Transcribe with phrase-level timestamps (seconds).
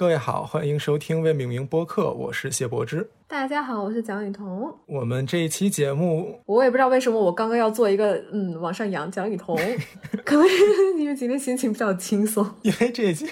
[0.00, 3.06] 各位好，欢迎收听未命名播客，我是谢柏芝。
[3.28, 4.74] 大家好，我是蒋雨桐。
[4.86, 9.54] 我们这一期节目，我也不知道为什么我刚刚要做一个嗯往上扬蒋雨桐，
[10.24, 10.56] 可能是
[10.96, 12.50] 因为今天心情比较轻松。
[12.62, 13.26] 因为这期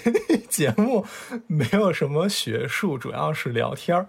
[0.47, 1.03] 节目
[1.47, 4.05] 没有什么学术，主要是聊天儿。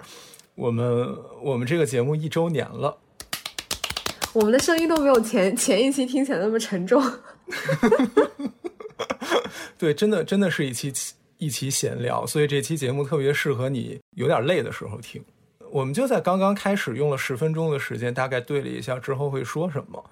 [0.54, 2.98] 我们我们这个节目一周年了，
[4.34, 7.02] 我们的声音都没有前前一期听起来那么沉重。
[9.78, 10.92] 对，真的真的是一期
[11.40, 15.24] 一起闲聊，所以这期节目特别适合你有点累的时候听。
[15.70, 20.04] 我们就在刚刚开始用了十分钟的时间，大概对了一下之后会说什么，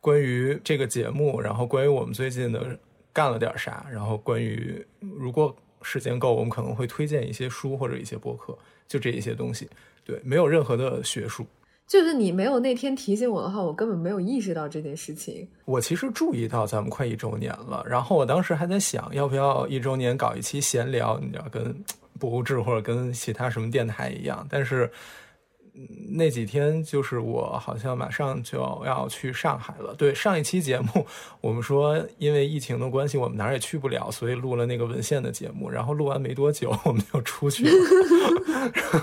[0.00, 2.78] 关于这个节目，然后关于我们最近的
[3.12, 8.56] 干了点啥，然后关于如果时间够，我们可能会推荐一些书或者一些博客，
[8.86, 9.68] 就这一些东西。
[10.04, 11.44] 对，没有任何的学术。
[11.86, 15.46] 就是你没有那天提醒我的话，我根本没有意识到这件事情。
[15.64, 21.72] 我其实注意到咱们快一周年了，然后我当时还在想，要不要一周年搞一期闲聊，你知道，跟
[22.18, 24.44] 不物志或者跟其他什么电台一样。
[24.50, 24.90] 但是
[26.10, 29.94] 那几天就是我好像马上就要去上海了。
[29.94, 31.06] 对，上一期节目
[31.40, 35.70] 我们说因为疫情的关系，我们哪儿也去不了，所以录了那个文献的节目。
[35.70, 37.70] 然后录完没多久，我们就出去了。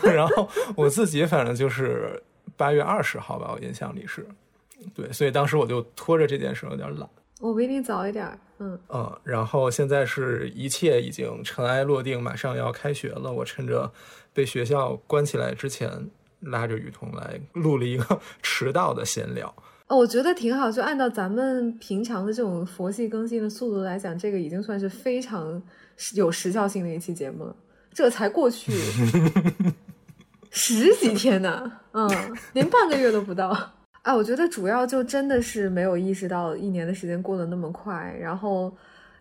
[0.14, 2.22] 然后我自己反正就是。
[2.56, 4.26] 八月二十号吧，我印象里是，
[4.94, 7.08] 对，所以当时我就拖着这件事有点懒。
[7.40, 8.26] 我比你早一点，
[8.60, 13.32] 嗯嗯，然后现在是一切已经尘埃落定，马上要开学了。
[13.32, 13.92] 我趁着
[14.34, 15.90] 被学校关起来之前，
[16.40, 19.54] 拉着雨桐来录了一个 迟到的闲聊。
[19.88, 25.62] 哦，我觉得挺好，就按照咱们平常的这种佛系更新的速度来讲，这个已经算是非常
[26.16, 27.54] 有时效性的一期节目了。
[27.94, 28.72] 这才过去。
[30.56, 32.08] 十几天呢，嗯，
[32.54, 33.73] 连半个月都不到。
[34.04, 38.16] 哎，我觉得主要就真的是没有意识到一年的时间过得那么快。
[38.22, 38.72] 然后，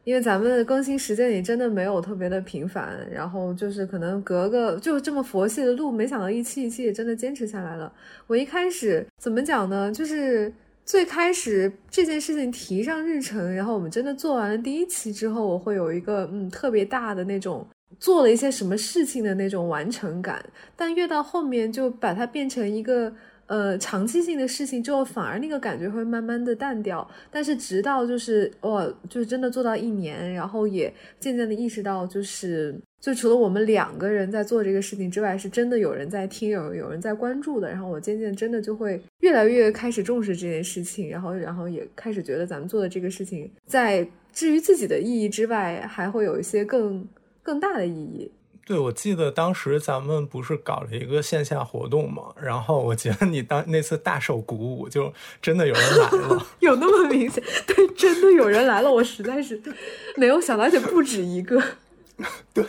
[0.05, 7.91] 因为咱们的更新时间也真的没有特别的频繁，然后就是可能隔个就这么佛系的录，没想到一期一期也真的坚持下来了。
[8.27, 9.91] 我一开始怎么讲呢？
[9.91, 10.53] 就是
[10.85, 17.67] 最开始这件事情提上日程，然后我们真的做完了第一期之后，我会有一个嗯特别大的那种。
[18.03, 23.15] 做了一些什么事情的那种完成感，但越到后面就把它变成一个
[23.47, 27.09] 呃长期性的事情之后，反而那个感觉会慢慢的淡掉。
[27.31, 37.71] 但是直到就是哇，就是真的做到一年，然后也渐渐的意识到，就是就除了我们两个人在做这个事情之外，是真的有人在听，有有人在关注的。
[37.71, 47.07] 然后我渐渐真的就会越来越开始重视这件事情，然后然后也开始觉得咱们做的这个事情，在至于自己的意义之外，还会有一些更。
[47.43, 48.31] 更大的意义。
[48.65, 57.43] 对，我记得当时咱们不是搞了一个线下活动嘛，然后我觉得你当那次大受鼓舞，就真的有人来了， 有那么明显？
[57.67, 59.61] 对，真的有人来了，我实在是
[60.17, 61.61] 没有想到，而且不止一个，
[62.55, 62.65] 对，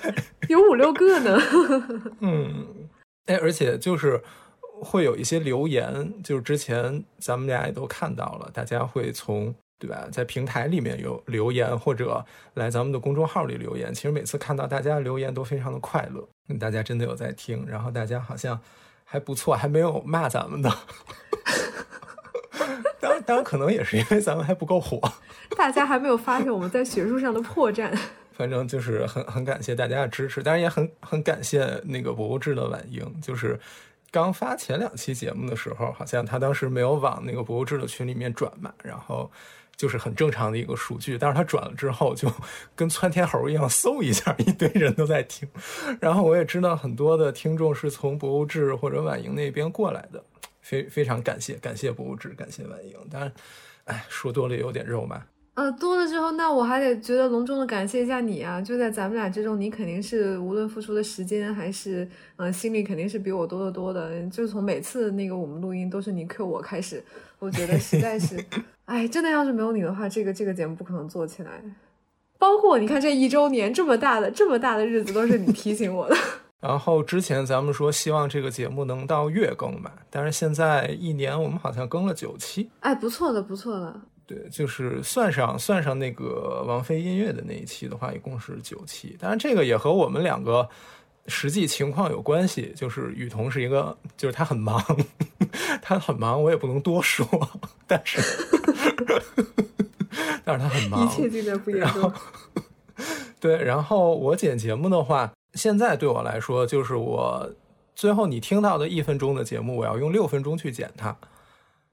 [0.50, 1.40] 有五六个呢。
[2.22, 2.66] 嗯，
[3.28, 4.20] 哎，而且就是
[4.82, 9.54] 会有一些留言，就是之前咱们俩也都看到了，大家会从。
[9.84, 10.08] 对吧？
[10.14, 13.94] 在平台里面有留言，或者来咱们的公众号里留言。
[13.94, 16.26] 其实每次看到大家留言都非常的快乐，
[16.58, 18.58] 大家真的有在听，然后大家好像
[19.04, 20.72] 还不错，还没有骂咱们的。
[23.02, 25.02] 当然，当然可能也是因为咱们还不够火，
[25.58, 27.94] 大家还没有发现我们在学术上的破绽。
[28.32, 33.60] 反正就是很很感谢大家的支持，当然也很很感谢那个博物志的婉英，就是
[34.12, 39.30] 刚发前两期节目的时候，好像他当时没有往那个博物志的群里面转嘛，然后。
[39.76, 42.32] 就是很正常的一个数据，但是他转了之后，就
[42.76, 45.48] 跟窜天猴一样，嗖一下，一堆人都在听。
[46.00, 50.24] 然后我也知道很多的听众是从博物志或者婉莹那边过来的，
[50.62, 52.96] 非非常感谢，感谢博物志，感谢婉莹。
[53.12, 53.32] 当然，
[53.86, 55.22] 哎，说多了也有点肉麻。
[55.56, 58.60] 呃，多了之后，那我还得觉得隆重的感谢一下你啊！
[58.60, 64.26] 就在咱们俩之中，你肯定是无论付出的时间还是嗯心力，肯定是比我多得多的。
[64.30, 67.04] 就从每次那个我们录音都是你 Q 我开始，
[67.38, 68.44] 我觉得实在是，
[68.86, 71.64] 哎，真的要是没有你的话，这个这个节目不可能做起来。
[72.38, 76.16] 包括你看这一周年这么大的这么大的日子，都是你提醒我的。
[76.60, 84.02] 然后之前咱们说希望这个节目能到月更吧，但是现在一年我们好像更了九期，哎，不错的，不错的。
[84.26, 89.18] 对，就是算上算上那个王菲音乐的那一期的话，一共是九期。
[89.20, 90.68] 当然，这个也和我们两个
[91.28, 92.74] 实际情况有关系。
[92.76, 94.84] 就是雨桐是一个，就是他很忙，
[95.82, 97.28] 他很忙，我也不能多说。
[97.88, 98.22] 但是，
[100.44, 102.12] 但是他很忙，一切尽在不言中。
[103.40, 107.52] 对，然后我剪节目的话，现在对我来说，就是我
[107.96, 111.16] 最后你听到的一分钟的节目，我要用六分钟去剪它。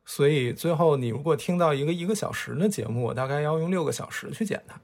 [0.05, 4.81] 所以最后，你如果听到一个一个小时的节目，我大概要用六个小时去剪它。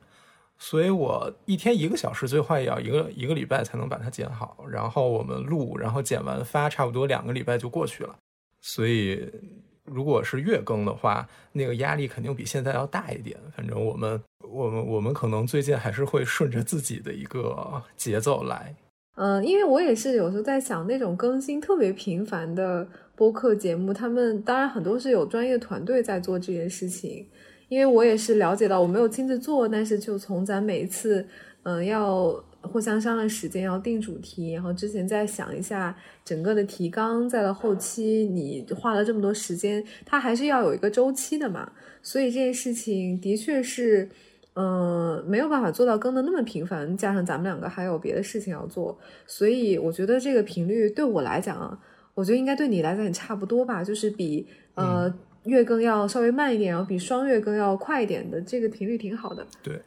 [0.59, 4.65] 所以我一天一个小时，最坏也要一个一个礼拜才能把它剪好。
[4.71, 8.17] 然后我们录，然后剪完发，差不多两个礼拜就过去了。
[8.63, 9.31] 所以
[9.85, 13.37] 如果是月更的话，那个压力肯定比现在要大一点。
[13.55, 14.21] 反正我们
[14.51, 18.75] 我们我们可能最近还是会顺着自己的一个节奏来。
[19.17, 27.27] 嗯，因为我也是有时候在想，那种更新特别频繁的播客节目，他们当然很多是有专业团队在做这件事情。
[27.69, 31.27] 因为我也是了解到，我没有亲自做，但是就从咱每一次，
[31.65, 41.73] 嗯，要互相商量时间，要定主题，然后之前再想一下整个的提纲，再到后期你花了这么多时间，它还是要有一个周期的嘛。
[42.03, 44.09] 所以这件事情的确是，
[44.55, 48.97] 嗯，没有办法做到更的那么频繁，加上咱们两个还有别的事情要做，
[49.27, 51.77] 所以我觉得这个频率对我来讲啊，
[52.15, 55.13] 我觉得应该对你来讲也差不多吧，就是比呃。
[55.47, 59.47] 月更要稍微慢一点，然后比双月更要快一点的，这个频率挺好的。
[59.63, 59.81] 对，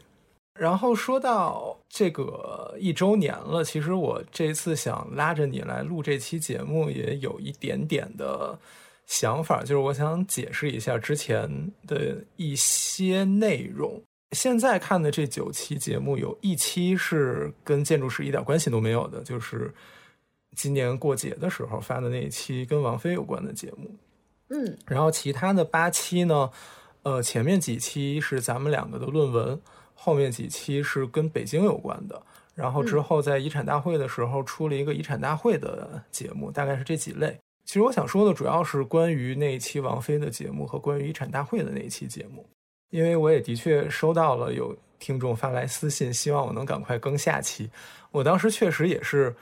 [0.59, 8.57] 然后说到这个一周年了，其实我这次想拉着你来录这期节目，也有一点点的
[9.05, 14.01] 想法，就是我想解释一下之前的一些内容。
[14.35, 19.73] 现在看的这九期节目，有一期是跟建筑师一点关系都没有的，就是
[20.55, 23.89] 今年过节的时候发的那一期跟王菲有关的节目。
[24.49, 26.49] 嗯，然后其他的八期呢，
[27.03, 29.61] 呃，前面几期是咱们两个的论文，
[29.93, 32.21] 后面几期是跟北京有关的，
[32.55, 37.37] 然后之后在遗产大会的时候出了一个遗产大会的节目，大概是这几类。
[37.63, 42.43] 其实我想说的主要是关于那一期王菲的节目和关于遗产大会的那一期节目，
[42.89, 47.69] 因为我也的确收到了有听众发来私信，希望我能赶快更下期。
[48.09, 49.35] 我当时确实也是。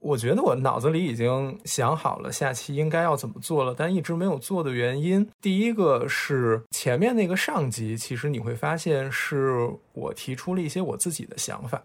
[0.00, 11.82] 我觉得我脑子里已经想好了下期应该要怎么做了，但一直没有做的原因，第一个是前面那个上集，其实你会发现是我提出了一些我自己的想法，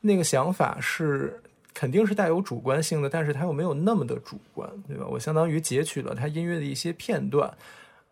[0.00, 1.40] 那个想法是
[1.72, 5.06] 肯定是带有主观性的，但是它又没有那么的主观，对吧？
[5.08, 7.48] 我相当于截取了它音乐的一些片段，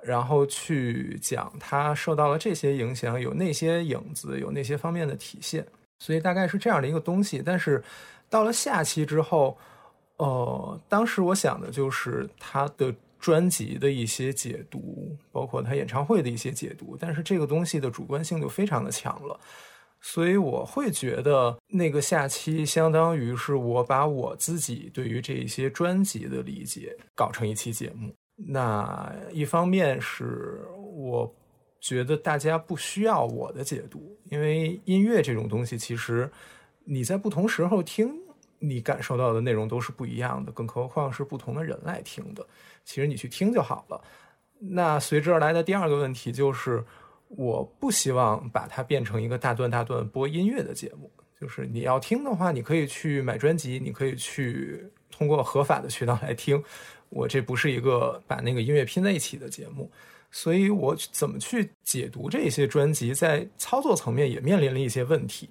[0.00, 5.67] 然后去讲它受到了这些影响，有那些影子，有那些方面的体现，
[5.99, 7.82] 所以大概是这样的一个东西，但是。
[8.30, 9.58] 到了下期之后，
[10.18, 19.38] 呃，当时我想的就是他的专辑的一些解读，包括他演唱会的一些解读，但是这个东西的主观性就非常的强了，
[20.00, 28.14] 所以我会觉得那个下期相当于是我把我自己对于这些专辑的理解搞成一期节目。
[28.36, 31.34] 那一方面是我
[31.80, 36.30] 觉得大家不需要我的解读，因为音乐这种东西其实。
[36.84, 38.12] 你在不同时候听，
[38.58, 42.46] 你感受到的内容都是不一样的，更何况是不同的人来听的。
[42.84, 44.00] 其实你去听就好了。
[44.58, 46.84] 那随之而来的第二个问题就是，
[47.28, 51.10] 我不希望把它变成一个大段大段播音乐的节目。
[51.40, 56.62] 就是你要听的话，你可以去买专辑，你可以去通过合法的渠道来听。
[57.08, 59.90] 我这不是一个把那个音乐拼在一起的节目，
[60.30, 65.48] 所以我怎么去解读这些专辑，在操作层面也面临了一些问题。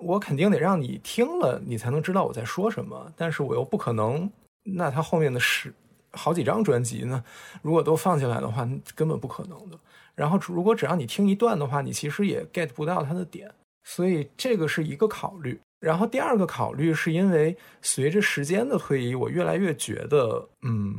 [0.00, 3.12] 我肯定得让你听了，你才能知道我在说什么。
[3.16, 4.30] 但是我又不可能，
[4.64, 5.72] 那他后面的十
[6.12, 7.22] 好几张专辑呢？
[7.62, 9.78] 如果都放进来的话，根本不可能的。
[10.14, 13.50] 然后，如果只让你听一段的话，你其实也 get 不到他的点。
[13.84, 15.58] 所以这个是一个考虑。
[15.80, 20.94] 然后第二个考虑是因为随着时间的推移，我越来越觉得，嗯，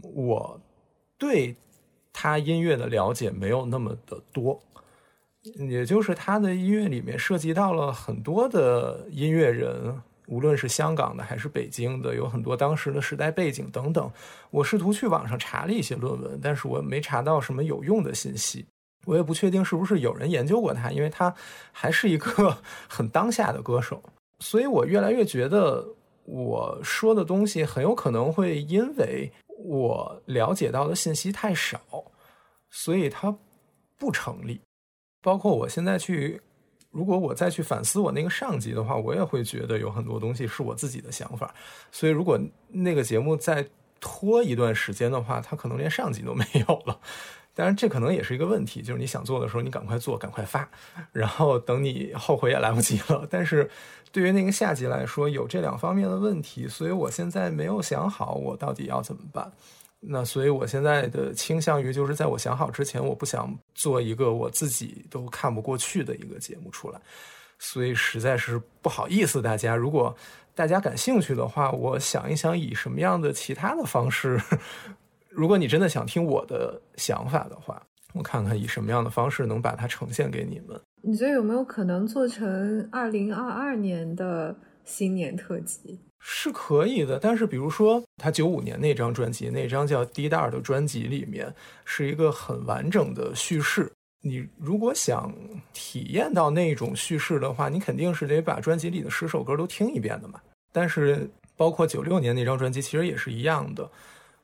[0.00, 0.58] 我
[1.18, 1.54] 对
[2.12, 4.58] 他音乐的了解没有那么的多。
[5.68, 14.10] 也就是他的音乐里面涉及到了很多的音乐人，无论是香港的还是北京的，有很多当时的时代背景等等。
[14.50, 18.64] 我试图去网上查了一些论文，但是我没查到什么有用的信息。
[19.04, 21.34] 我也不确定是不是有人研究过他，因为他
[21.72, 22.56] 还是一个
[22.88, 24.00] 很当下的歌手。
[24.38, 25.84] 所以我越来越觉得
[26.24, 31.80] 我说的东西很有可能会因为我了解到的信息太少，
[32.70, 33.36] 所以它
[33.98, 34.60] 不成立。
[35.22, 36.40] 包括我现在去，
[36.90, 41.54] 如果我再去反思我那个上级的话，我也会觉得有很多东西是我自己的想法。
[41.90, 42.38] 所以如果
[42.68, 43.66] 那个节目再
[44.00, 46.98] 拖一段时间的话，他可能连上级都没有了。
[47.54, 50.66] 当然，这可能也是一个问题，就是你想做的时候，你赶快做，赶快发，
[51.12, 53.26] 然后等你后悔也来不及了。
[53.30, 53.70] 但是
[54.10, 59.52] 对于那个下级来说，有这两方面的问题，所以我现在没有想好我到底要怎么办。
[60.04, 67.00] 那所以，我现在的倾向于就是在我想好之前，我不想做一个我自己都看不过去的一个节目出来。
[67.60, 69.76] 所以，实在是不好意思，大家。
[69.76, 70.14] 如果
[70.56, 74.40] 大家感兴趣的话，我想一想以什么样的其他的方式。
[75.30, 77.80] 如果你真的想听我的想法的话，
[78.12, 80.78] 我看看以什么样的方式能把它呈现给你们。
[81.00, 84.54] 你觉得有没有可能做成二零二二年的
[84.84, 86.00] 新年特辑？
[86.24, 91.52] 是可以的，但是比如说他九五年那张专辑，那张叫《滴答》的专辑里面
[91.84, 93.90] 是一个很完整的叙事。
[94.22, 95.34] 你如果想
[95.72, 100.40] 体验到那种叙事的话，你肯定是得把专辑里的十首歌都听一遍的嘛。
[100.72, 103.90] 但是包括九六年那张专辑，其实也是一样的。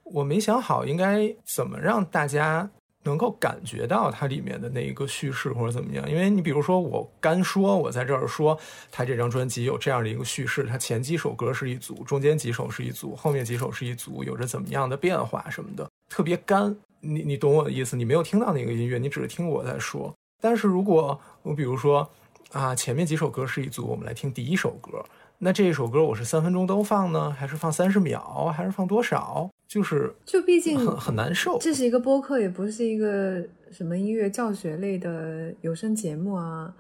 [0.02, 2.68] 我没想好应该怎么让大家。
[3.08, 8.58] 能够感觉到它里面的那一个叙事或者怎么样，因为你比如说我干说，我在这儿说
[8.90, 16.76] 他这张专辑有这样的一个叙事，它前几首歌是一组，中间几首是一组，后面几首是一组，有着怎么样的变化什么的，特别干。
[17.00, 17.96] 你你懂我的意思？
[17.96, 20.12] 你没有听到那个音乐，你只是听我在说。
[20.40, 22.08] 但是如果我比如说
[22.52, 25.02] 啊，前面几首歌是一组，我们来听第一首歌。
[25.38, 29.48] 那这一首歌我是三分钟都放呢，还是放三十秒，还是放多少？
[29.68, 31.58] 就是就毕竟很很难受。
[31.60, 36.74] 这是一个播客，也不是一个什么音乐教学类的有声节目啊，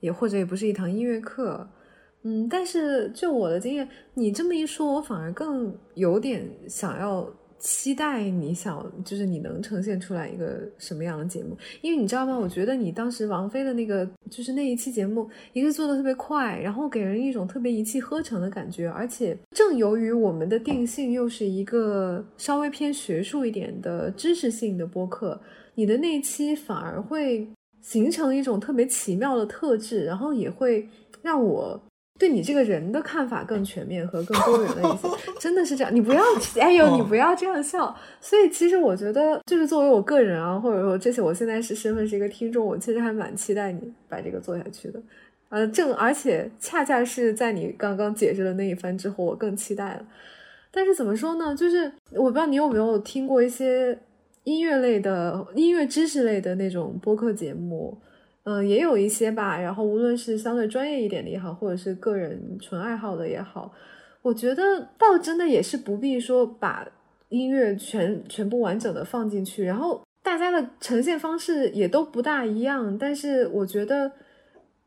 [0.00, 1.68] 也或者也不是一堂音乐课。
[2.22, 7.30] 嗯，但是就我的经验，你这么一说，我反而更有点想要。
[7.60, 11.56] 期待你想，就是你能呈现出来一个什么样的节目？
[11.82, 12.36] 因为你知道吗？
[12.36, 18.88] 我觉得你当时王菲的那个，就是那一期节目，一个做的特别快，然后给人一种特别一气呵成的感觉。
[18.88, 25.38] 而且正由于我们的定性又是一个稍微偏学术一点的知识性的播客，
[25.74, 27.46] 你的那一期反而会
[27.82, 30.88] 形成一种特别奇妙的特质，然后也会
[31.22, 31.80] 让我。
[32.20, 35.08] 对你这个人的看法更全面和更多元了一些，
[35.40, 35.92] 真的是这样。
[35.92, 36.22] 你不要，
[36.60, 37.96] 哎呦，你不要这样笑。
[38.20, 45.00] 所以其实我觉得，就是作为我个人啊，或者说这些，我现在是身份是一个听众，我其实还蛮期待你把这个做下去的。
[45.48, 50.04] 呃，正而且恰恰是在你刚刚解释的那一番之后，我更期待了。
[50.70, 51.56] 但是怎么说呢？
[51.56, 53.98] 就是我不知道你有没有听过一些
[54.44, 57.96] 音乐类的、音乐知识类的那种播客节目。
[58.50, 59.56] 嗯，也有一些吧。
[59.56, 63.70] 然后无论是相对专业一点的也好，或者是个人纯爱好的也好，
[64.22, 66.84] 我觉得倒真的也是不必说把
[67.28, 69.62] 音乐全全部完整的放进去。
[69.62, 74.10] 然后大家的呈现方式也都不大一样，但是我觉得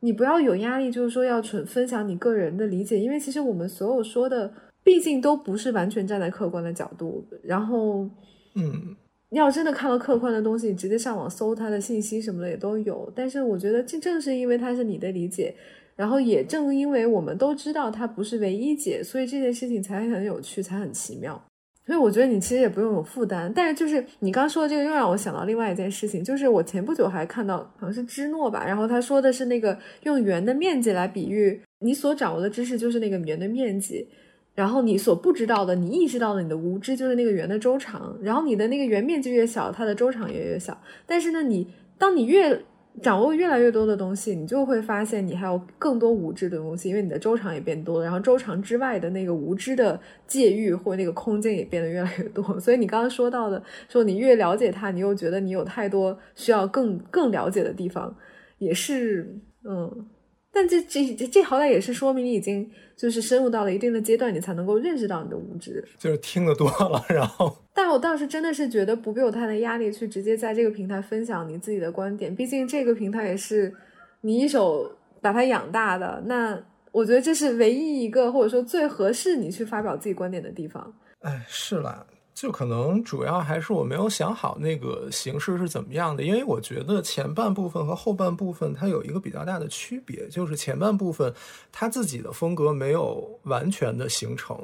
[0.02, 4.52] 你不要有压力，就是说要纯分享你个人的理解，因为其实我们所有说的，
[4.84, 7.26] 毕竟都不是完全站在客观的角度。
[7.44, 8.10] 然后，
[8.56, 8.98] 嗯。
[9.34, 13.12] 你要真的看到客观的东西，你直接上网搜它的信息什么的也都有。
[13.16, 15.56] 但是我觉得，这正是因为它是你的理解，
[15.96, 21.44] 然后也正因为我们都知道它不是唯一解，所以这件事情才很有趣，才很奇妙。
[21.84, 23.52] 所以我觉得你其实也不用有负担。
[23.56, 34.08] 但是就是你刚说的这个，又让我想到另外一件事情，就是我前不久还看到，好像是芝诺吧，然后他说的是那个用圆的面积来比喻你所掌握的知识，就是那个圆的面积。
[34.56, 38.16] 然后你所不知道的，你意识到的，你的无知就是那个圆的周长。
[38.22, 40.80] 然后你的那个圆面积越小，它的周长也越小。
[41.08, 41.68] 但是呢，你
[41.98, 42.64] 当你越
[43.02, 48.04] 掌握越来越多的东西，你就会发现你还有更多无知的东西，因为你的周长也变多了。
[48.04, 52.44] 然后周长之外的那个无知的界域或那个空间也变得越来越多。
[52.62, 58.16] 所以你刚刚说到的，说你越了解它，你又觉得你有太多需要更更了解的地方，
[58.60, 59.36] 也是
[59.68, 60.08] 嗯。
[60.56, 65.84] 但这这这好歹也是说明你已经就是深入到了一定的阶段，你才能够认识到你的无知。
[65.98, 67.56] 就是听得多了，然后。
[67.74, 73.74] 但我倒是真的是觉得不必有太大压力去直接在这个平台分享你自己的观点，毕竟这个平台也是
[74.22, 76.22] 你一手把它养大的。
[76.26, 76.58] 那
[76.92, 80.94] 我觉得这是唯一一个或者说最合适你去发表自己观点的地方。
[81.22, 82.06] 哎，是啦。
[82.34, 91.34] 就可能主要还是我没有想好那个形式是怎么样的，因为我觉得前半部分和后半部分它有一个比较大的区别，就是前半部分
[91.72, 94.58] 它自己的风格没有完全的形成，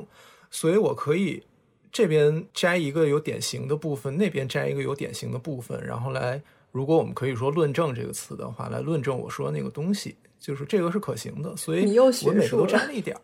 [0.50, 1.42] 所以我可以
[1.92, 13.22] 这边摘一个有典型的部分，那边摘一个有典型的部分，然后来，如果我们可以说论证这个词的话，来论证我说那个东西，就是这个是可行的，所以我每个都摘了一点儿。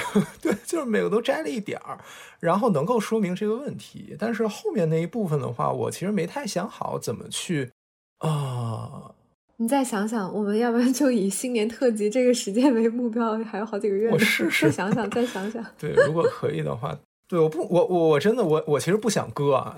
[0.40, 1.98] 对，就是每个都摘了一点儿，
[2.40, 4.16] 然后能够说明这个问题。
[4.18, 7.70] 但是后面那一部分的话，我其实没太想好怎么去
[8.18, 9.12] 啊。
[9.58, 14.10] 你再想想，我们要不然就以新年特辑这个时间为目标，还有好几个月。
[14.10, 15.64] 我试试，再想想，再想想。
[15.78, 19.76] 对，如果可以的话，对，我不，我我我真的，我我其实不想割啊，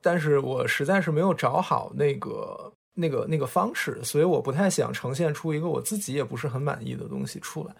[0.00, 7.74] 但是我实在是没有找好那个那个那个方式，所以我不太想呈现出一个我自己也不是很满意的东西出来。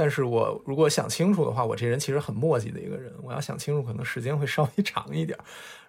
[0.00, 3.12] 但是我如果想清楚的话，我这人其实很磨叽的一个人。
[3.22, 5.38] 我要想清楚，可能时间会稍微 长一点。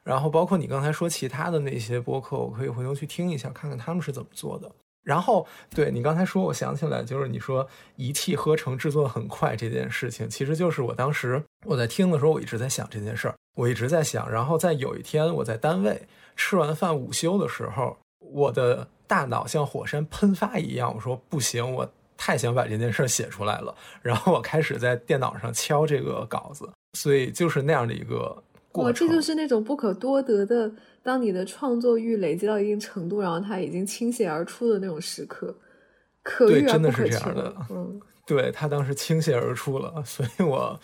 [0.04, 4.70] 然后包括你刚才说其他的那些播客，我可以回头去听一下，看看他们是怎么做的。
[5.02, 7.66] 然后对你刚才说，我想起来，就是你说
[7.96, 14.30] 一气呵成制作很快这件事情，其实就是我当时我在听的时候，我一直在想这件事儿，我一直在想。
[14.30, 16.02] 然后在有一天我在单位
[16.36, 17.98] 吃完饭午休的时候。
[18.34, 21.92] 我的大脑像火山喷发一样，我说不行，我
[22.24, 23.76] 太想把这件事写出来了。
[24.04, 29.08] 然后我开始在电脑上敲这个稿子，所以就是那样的一个过程。
[29.08, 35.56] 这就是那种不可多得的，当你的创作欲累积到一定程度，然后它已经倾泻而出的那种时刻，
[36.22, 37.32] 可遇而不可求。
[37.72, 40.80] 嗯， 对他当时倾泻而出了，所以我。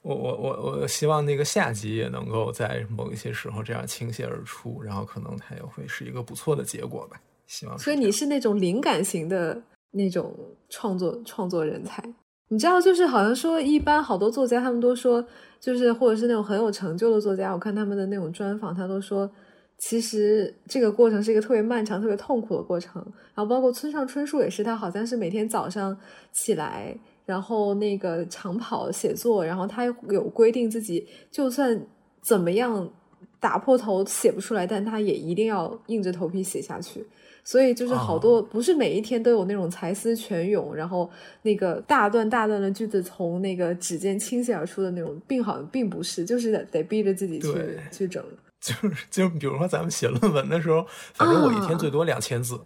[0.00, 7.20] 我我我我希望那个下集也能够在某一些时候这样倾泻而出，然后可能它也会是一个不错的结果吧。
[7.48, 7.76] 希望。
[7.76, 9.60] 所以你是那种灵感型的
[9.92, 10.34] 那种
[10.68, 12.02] 创作创作人才，
[12.48, 15.24] 你知道，就是好像说一般好多作家他们都说，
[15.60, 19.30] 就是或者是那种很有成就的作家，我看他们的那种专访，他都说，
[19.78, 23.02] 其实这个过程是一个特别漫长、特别痛苦的过程。
[23.34, 25.96] 然后包括村上春树也是，他好像是每天早上
[26.32, 26.98] 起来。
[27.24, 31.78] 然后那个长跑写作，然后他有规定自己，就算
[32.22, 32.90] 怎么样
[33.38, 37.06] 打破头写不出来，但他也一定要硬着头皮写下去。
[37.48, 47.48] 所以就是好多不是每一天都有那种才思泉涌，然后那个大段大段的句子从那个指尖倾泻而出的那种，并好像并不是，就是得得逼着自己去
[47.90, 48.22] 去整。
[48.60, 52.60] 就是就比如说咱们写论文的时候，反正我一天最多两千字。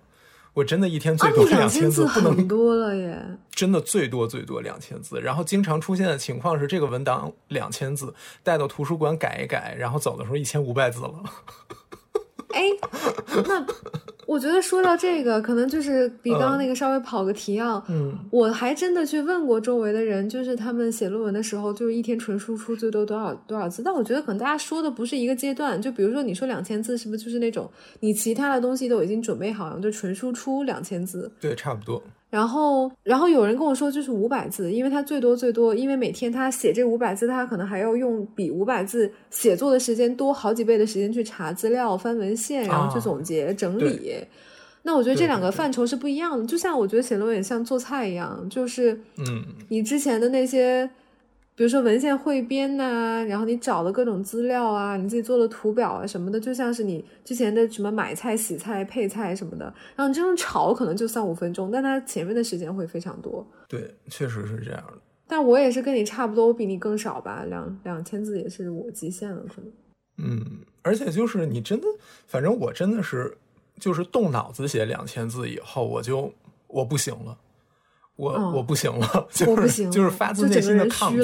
[0.55, 3.19] 我真的一天最多两千字，不能多了耶！
[3.53, 8.12] 真的最多最多两千字，然后经常出现的情况是，这个文档两千字
[8.43, 11.23] 带到图书馆改一改，然后走的时候一千五百字了。
[12.52, 12.62] 哎，
[13.47, 13.66] 那。
[14.25, 17.82] 我觉得说到这个，可能就是比刚刚那个稍微跑个题啊。
[17.88, 23.82] 嗯，我还真的去问过周围的人，就是他们写论文的时候，就是一天纯输出最多多少多少字。
[23.82, 25.82] 但我觉得可能大家说的不是一个阶段。
[25.82, 31.30] 就比如说你说两千字，是不是就是那种你其他的东西都已经准备好了，就纯输出两千字？
[31.38, 32.02] 对，差不多。
[32.33, 44.17] 然后，然后有人跟我说就是五百字，因为他最多最多，因为每天他写这五百字，他可能还要用比五百字写作的时间多好几倍的时间去查资料、翻文献，然后去总结整理。
[44.83, 50.89] 那我觉得这两个范畴是不一样的，就像我觉得写论文也像做菜一样，就是嗯，你之前的那些。
[51.62, 63.47] 比如说文献汇编呐，然后你找了各种资料啊，你自己做的图表啊什么的，就像是你之前的什么买菜、洗菜、配菜什么的，然后你这种炒可能就三五分钟，但它前面的时间会非常多。
[63.69, 64.95] 对，确实是这样的。
[65.28, 69.73] 但我也是跟你差不多，我比你更少吧，两两千字也是我极限了，可能。
[70.19, 70.45] 嗯，
[70.82, 71.87] 而且就是你真的，
[72.26, 73.39] 反正我真的是，
[73.78, 76.34] 就是动脑子写两千字以后，我就
[76.67, 77.39] 我不行了。
[78.17, 81.23] 我我不行了，就是就是发自内心的抗拒，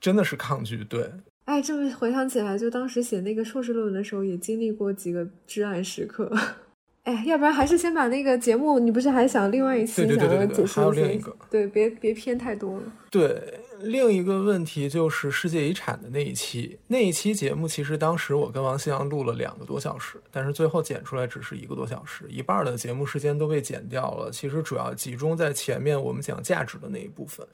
[0.00, 0.84] 真的是抗拒。
[0.84, 1.10] 对，
[1.44, 6.30] 哎，这么回想起来，就当时写那个硕士论文的时候，也经历过几个至暗时刻。
[7.04, 11.30] 哎，要不然还是先把那个节目，你不是还想另外一期想要解释一下？
[11.48, 12.82] 对，别别偏太多了。
[13.10, 13.60] 对。
[13.80, 24.30] 另一个问题就是世界遗产的那一期，那一期节目其实当时我跟王思阳录了两个多小时，但是最后剪出来只是一个多小时，一半的节目时间都被剪掉了。
[24.30, 27.46] 其实主要集中在前面我们讲价值的那一部分，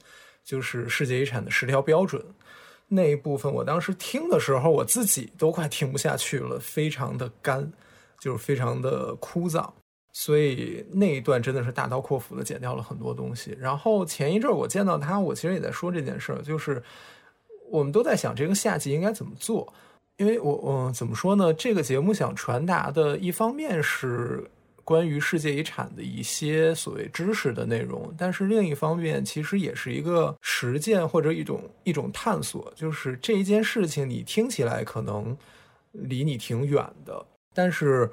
[0.43, 2.23] 就是世界遗产的十条标准
[2.87, 3.51] 那一部分。
[3.51, 7.71] 我当时听的时候，我自己都快听不下去了，非常的干，
[8.19, 9.69] 就是非常的枯燥。
[10.15, 13.57] 所以那一段真的是大刀阔斧的剪掉了很多东西。
[13.59, 16.81] 然后前一阵我见到他，我其实也在说这件事儿，就是
[17.71, 19.73] 我们都在想这个下集应该怎么做。
[20.17, 21.51] 因为我，嗯，怎么说呢？
[21.51, 24.47] 这个节目想传达的一方面是
[24.83, 32.71] 关于世界遗产的一些所谓知识的内容，但是另一方面其实也是一个实践或者一种一种探索。
[32.75, 35.35] 就是这一件事情，你听起来可能
[35.91, 38.07] 离你挺远的，但是。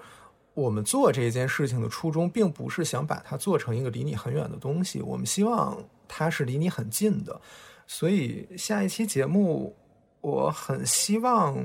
[0.61, 7.41] 我们做这件事情的初衷，并不是想把它做成一个离你很远的东西，我们希望它是离你很近的。
[7.87, 9.75] 所以下一期节目，
[10.21, 11.57] 我很希望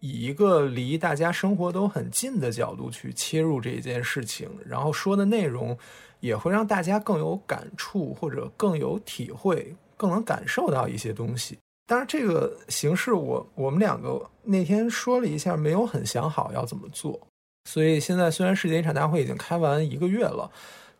[0.00, 5.76] 以一个离大家生活都很近的角度去切入这一件事情，然后说的内容
[6.20, 11.58] 也会让大家更有感触，或者更有体会，更能感受到一些东西。
[11.86, 17.18] 当然，这个形式我我们两个那天说了一下，没有很想好要怎么做。
[17.64, 20.50] 所以现在虽然世界遗产大会已经开完一个月了，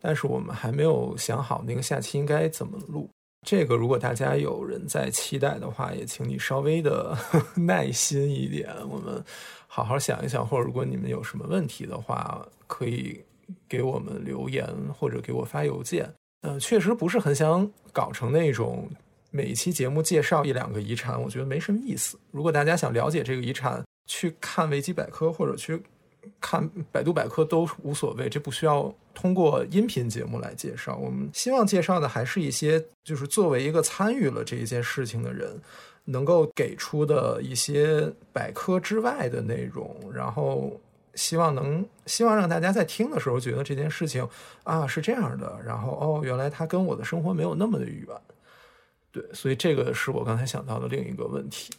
[0.01, 3.09] 但是我们还没有想好那个下期应该怎么录。
[3.47, 7.15] 这个如果大家有人在期待的话，也请你稍微的
[7.55, 9.23] 耐心一点，我们
[9.67, 10.47] 好好想一想。
[10.47, 13.23] 或者如果你们有什么问题的话，可以
[13.69, 14.67] 给我们留言
[14.99, 16.11] 或者给我发邮件。
[16.41, 18.89] 嗯，确实不是很想搞成那种
[19.31, 22.19] 每一期节目介绍一两个遗产，我觉得没什么意思。
[22.31, 25.83] 如果大家想了解这个遗产，去看维基百科或者去。
[26.41, 30.97] 看百度百科都无所谓，这不需要通过音频节目来介绍。
[30.97, 35.61] 我们希望介绍的还是一些，就是作为一个参与了这一件事情的人，
[36.05, 40.81] 能够给出的一些百科之外的内容，然后
[41.15, 44.29] 希望能希望让大家在听的时候觉得这件事情
[44.65, 48.07] 啊是这样的，然后哦，原来它跟我的生活没有那么的远。
[49.13, 51.73] 对，所以这个是我刚才想到的另一个问题。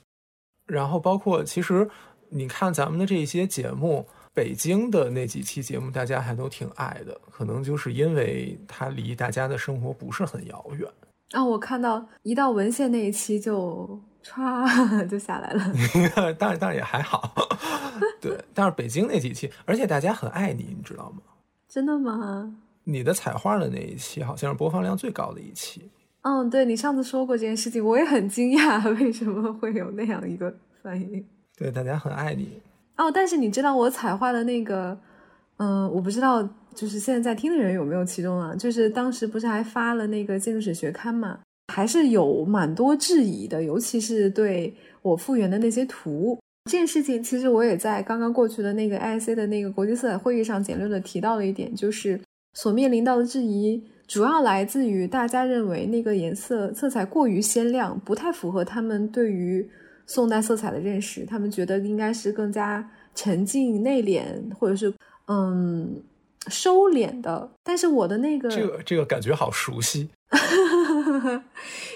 [0.66, 1.88] 然后包括其实
[2.30, 10.88] 你看咱们的这些节目，北京的那几期节目，大家还都挺爱的，可能就是因为它离大家的生活不是很遥远。
[11.32, 15.74] 啊，我看到一到文献那一期就歘 就下来了。
[16.38, 17.34] 当然，当然也还好。
[18.20, 21.22] 对，但是北京那几期，而且大家很爱你，你知道吗？
[21.70, 22.54] 真的吗？
[22.84, 25.90] 你的彩画的那一期，好像是播放量最高的一期。
[26.22, 31.26] 嗯，对你上次说过这件事情，我也很惊讶，为什么会有那样一个反应？
[31.58, 32.60] 对，大家很爱你。
[32.98, 34.98] 哦，但是你知道我彩画的那个，
[35.58, 36.42] 嗯，我不知道，
[36.74, 38.56] 就是现在在听的人有没有其中啊？
[38.56, 41.40] 就是当时不是还发了那个建筑史学刊嘛，
[41.74, 46.38] 还是有蛮多质疑的，尤其是对我复原的那些图。
[46.66, 52.20] 这件事情其实我也在刚刚过去的那个 IC 的那个国际色彩会议上简略的提到了一点，就是
[52.54, 53.84] 所面临到的质疑。
[54.08, 59.68] 主要来自于大家认为那个颜色色彩过于鲜亮，不太符合他们对于
[60.06, 61.26] 宋代色彩的认识。
[61.26, 64.24] 他们觉得应该是更加沉静内敛，
[64.58, 64.94] 或者是
[65.28, 66.02] 嗯
[66.48, 67.50] 收敛的。
[67.64, 70.10] 但是我的那个这个这个感觉好熟悉，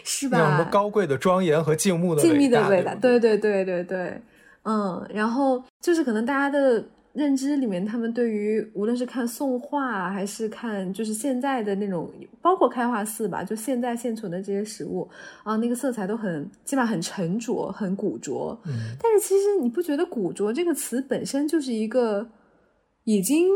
[0.04, 0.38] 是吧？
[0.38, 4.22] 什么高贵的庄严和静穆的静谧的伟大，对对对对对，
[4.64, 6.84] 嗯，然后就是可能大家的。
[7.14, 12.10] 认知里面，他们对于无论是看宋画，还是看就是现在的那种，
[12.42, 15.10] 包括开化寺吧，就现在现存的这些实物
[15.44, 18.58] 啊，那个色彩都很，起码很沉着，很古拙。
[18.66, 22.30] 嗯，但是其实你不觉得“古拙”这个词本身就是一个
[23.06, 23.48] 已经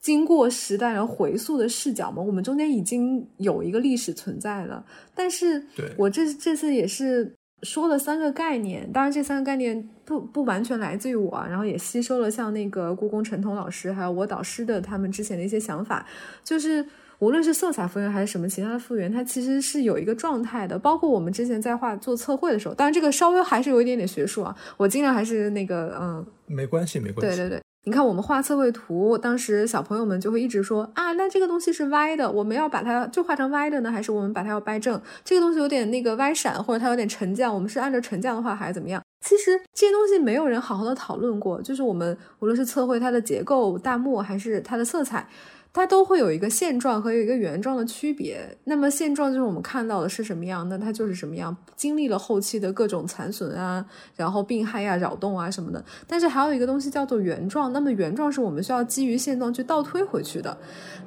[0.00, 2.22] 经过时代然后回溯的视角吗？
[2.22, 4.84] 我们中间已经有一个历史存在了。
[5.14, 5.64] 但是
[5.96, 7.34] 我这这次也是。
[7.64, 16.06] 说了三个概念，当然这三个概念不不完全来自于我，然后也吸收了像那个故宫陈彤老师还有我导师的他们之前的一些想法，
[16.44, 16.84] 就是
[17.20, 20.78] 无论是色彩复原还是什么其他的复原，它其实是有一个状态的。
[20.78, 27.63] 包括我们之前在画做测绘的时候，当然这个稍微还是有一点点学术啊，我尽量还是那个嗯，没关系没关系，对对对。
[27.86, 34.98] 你看，我们画测绘图，当时小朋友们就会一直说啊，那这个东西是歪的，我们要把它就画成歪的呢，还是我们把它要掰正？
[35.22, 39.02] 这个东西有点那个歪闪，或者它有点沉降，我们是按照沉降的画还是怎么样？
[39.20, 45.28] 其实这些东西没有人好好的讨论过，就是我们无论是测绘它的结构、大幕，还是它的色彩。
[45.74, 48.56] 它都会有一个现状和有一个原状的区别。
[48.62, 53.84] 那么现状就是我们看到的是什么样，那它就是什么样，经历了后期的各种残损啊，
[54.14, 55.84] 然后病害呀、扰动啊什么的。
[56.06, 60.56] 但是还有一个东西叫做原状，那么原状是我们需要基于现状去倒推回去的。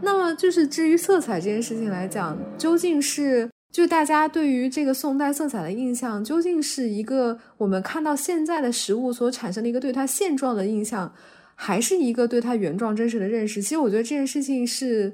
[0.01, 11.13] 那么就是至于色彩这件事情来讲，究竟是就大家对于这个宋代色彩的印象，究竟是一个我们看到现在的实物所产生的一个对它现状的印象？
[11.59, 13.61] 还是一个对他原状真实的认识。
[13.61, 15.13] 其实我觉得这件事情是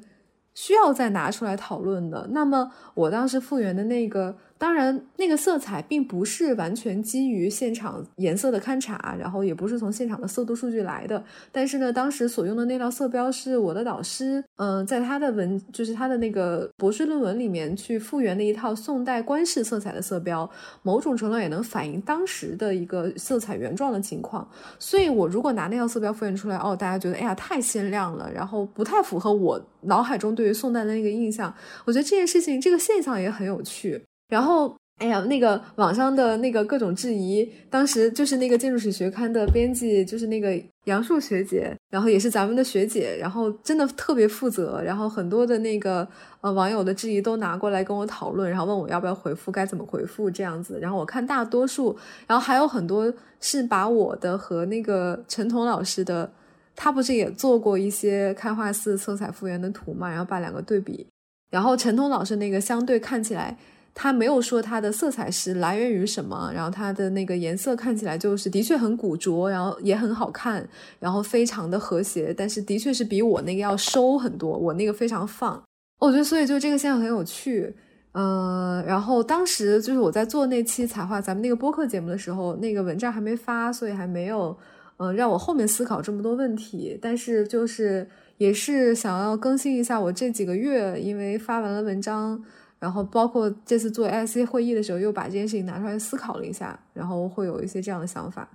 [0.53, 2.27] 需要再拿出来讨论的。
[2.31, 4.37] 那么我当时复原的那个。
[4.63, 11.21] 当然，那个色彩并不是完全基于现场颜色的勘察，然后也不是从现场的色度数据来的。
[11.51, 20.49] 但是呢，当时所用的那套色标是我的导师，嗯，在他的文，就是他的那个博士论文里面去复原的一套宋代官式色彩的色标，
[20.81, 24.49] 某种程度也能反映当时的一个色彩原状的情况。
[24.79, 31.53] 所以，我如果拿那套色标复原出来，哦，大家觉得，哎呀，太鲜亮了，然后不太符合我脑海中对于宋代的那个印象。
[31.83, 34.01] 我觉得这件事情，这个现象也很有趣。
[34.33, 46.07] 然后，哎呀，那个网上的那个各种质疑，当时就是那个建筑史学刊的编辑，就是那个杨树学姐，然后也是咱们的学姐，然后真的特别负责，然后很多的那个
[46.41, 50.79] 呃网友的质疑都拿过来跟我讨论，然后问我要不要回复，该怎么回复这样子。
[50.81, 56.31] 然后我看大多数，然后还有很多是把我的和那个陈彤老师的，
[56.75, 61.05] 他不是也做过一些开化寺色彩复原的图嘛，然后把两个对比，
[61.51, 63.55] 然后陈彤老师那个相对看起来。
[63.95, 70.67] 他没有说它的色彩是来源于什么，然后它的那个颜色看起来就是的确很古拙，然后也很好看，
[70.99, 75.61] 然后非常的和谐，但是的确是比我那个要收很多，我那个非常放。
[75.99, 77.71] 我觉得所以就这个现象很有趣，
[78.13, 84.57] 嗯，然后当时就是我在做那期彩画咱们那个播客节目的时候，那个文章还没发，所以还没有
[84.97, 92.43] 嗯让我后面思考这么多问题，但是就是也是想要更新一下我这几个月因为发完了文章。
[92.83, 98.45] 然后包括这次做 IC 会议的时候，又把这件事情拿出来思考了一下，然后会有一些这样的想法。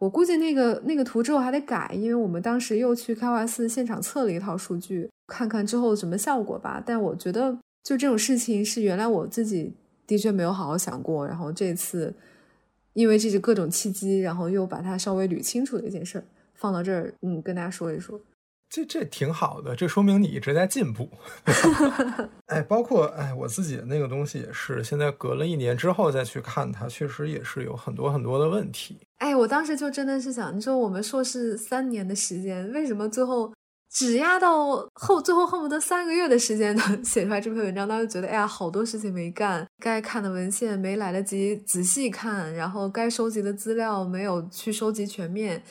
[0.00, 6.82] 我估计那个那个图之后还得改，因为我们当时又去开化寺现场测了一套数据，看看之后什么效果吧。
[6.84, 9.72] 但我觉得就这种事情是原来我自己
[10.08, 12.12] 的确没有好好想过，然后这次
[12.94, 16.24] 因为这是各种契机，然后又把它稍微捋清楚的一件事儿。
[16.54, 18.20] 放到这儿，嗯，跟大家说一说。
[18.74, 21.10] 这这挺好的，这说明你一直在进步。
[22.48, 28.98] 哎，包括哎，我自己的那个东西也是，现在隔了一年之后再去看它，确实也是有很多很多的问题。
[29.18, 33.52] 哎，我当时就真的是想，你说我们硕士三年的时间，为什么最后
[33.90, 37.86] 只压到后最后恨不得三个月的时间能 写出来这篇文章？
[37.86, 45.62] 当时觉得，哎呀，好多事情没干，该看的文献没来得及仔细看，然后该收集的资料没有去收集全面。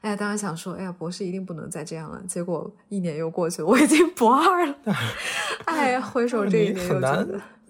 [0.00, 2.22] 哎，当时想说，哎呀，博士一定不能再这样了。
[2.28, 4.76] 结果一年又过去了，我已经博二了。
[5.66, 7.28] 哎呀，回首这一年，很难，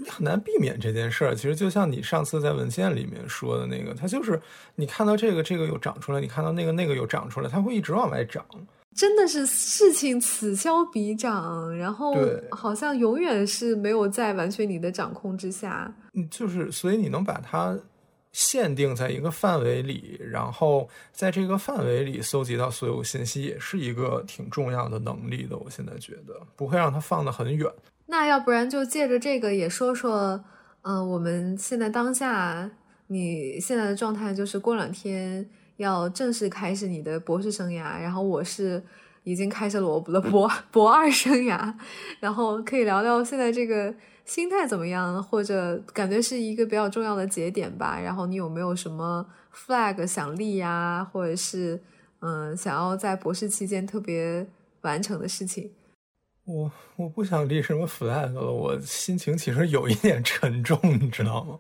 [0.09, 1.35] 很难避免这件事儿。
[1.35, 4.41] 其实就像你上次在文献里面说的那个，它就是
[4.75, 8.45] 你看到这个，这个又长出来；你看到那个，那个又长出来，它会一直往外长。
[8.95, 12.15] 真的是事情此消彼长，然后
[12.51, 15.91] 好像永远是没有在完全你的掌控之下。
[16.13, 17.79] 嗯，就是所以你能把它。
[18.39, 25.57] 限定在一个范围里，然后在这个范围里搜集到所有信息，也是一个挺重要的能力的。
[25.57, 27.69] 我现在觉得不会让它放得很远。
[28.07, 30.41] 那要不然就借着这个也说说，
[30.83, 32.71] 嗯，我们现在当下
[33.09, 35.45] 你现在的状态就是过两天
[35.79, 38.81] 要正式开始你的博士生涯，然后我是
[39.25, 41.75] 已经开始了我的博 博二生涯，
[42.21, 43.93] 然后可以聊聊现在这个。
[44.29, 45.21] 心态怎么样？
[45.23, 47.99] 或者感觉是一个比较重要的节点吧。
[47.99, 51.03] 然后你有没有什么 flag 想立呀？
[51.11, 51.81] 或者是
[52.21, 54.47] 嗯，想要在博士期间特别
[54.83, 55.71] 完成的事情？
[56.45, 58.53] 我我不想立什么 flag 了。
[58.53, 61.59] 我心情其实有一点沉重，你知道吗？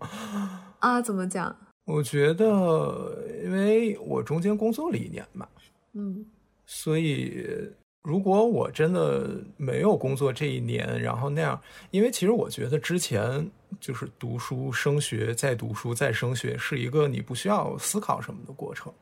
[0.80, 1.56] 啊，怎么讲？
[1.86, 5.48] 我觉得，因为我中间工作了一年嘛，
[5.94, 6.26] 嗯，
[6.66, 7.72] 所以。
[8.02, 18.92] 如果我真的没有工作这一年，然后那样，因为其实我觉得之前就是读书、升学、再读书、再升学，是一个你不需要思考什么的过程，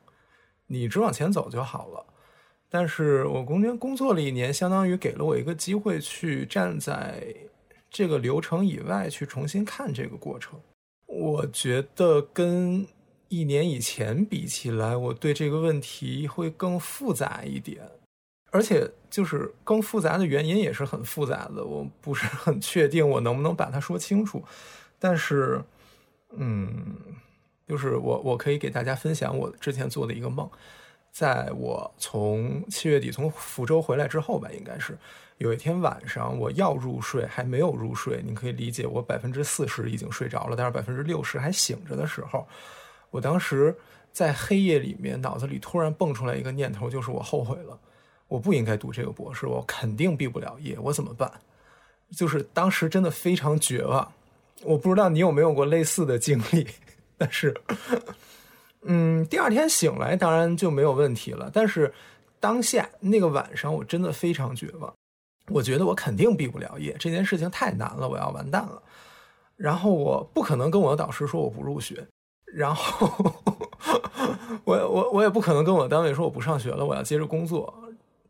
[0.65, 2.05] 你只往前走就好了。
[2.69, 7.23] 但是我工间工作了一年，相当于给了我一个机会去站在
[7.89, 10.59] 这个流程以外去重新看这个过程。
[11.05, 12.85] 我觉得跟
[13.29, 17.81] 一年以前比起来，我对这个问题会更复杂一点。
[18.57, 24.43] 而且就是更复杂的原因也是很复杂的，我不是很确定我能不能把它说清楚。
[24.97, 25.63] 但是，
[26.31, 26.95] 嗯，
[27.67, 30.49] 就是我我可以给大家分享我之前做的一个梦，
[31.11, 34.97] 在我从七月底从福州回来之后吧，应该是
[35.37, 42.47] 有一天晚上我要入睡还没有入睡，你可以理解我百分之四十已经睡着了，但是百分之六十还醒着的时候，
[43.11, 43.77] 我当时
[44.11, 47.77] 在黑夜里面脑子里突然蹦出来一个念头，就是我后悔了。
[48.27, 51.31] 我不应该读这个博士，我肯定毕不了业，我怎么办？
[52.15, 54.11] 就是当时真的非常绝望。
[54.63, 56.67] 我不知道你有没有过类似的经历，
[57.17, 57.55] 但是，
[58.83, 61.51] 嗯，第二天醒来当然就没有问题了。
[61.53, 61.93] 但是
[62.39, 64.91] 当下那个晚上，我真的非常绝望。
[65.49, 68.81] 我觉得我肯定毕不了业，这件事情太难了，我要完蛋了。
[69.55, 72.07] 然后我不可能跟我的导师说我不入学，
[72.53, 73.35] 然后
[74.65, 77.73] 我我我也不可能跟我单位说我不上学了，我要接着工作。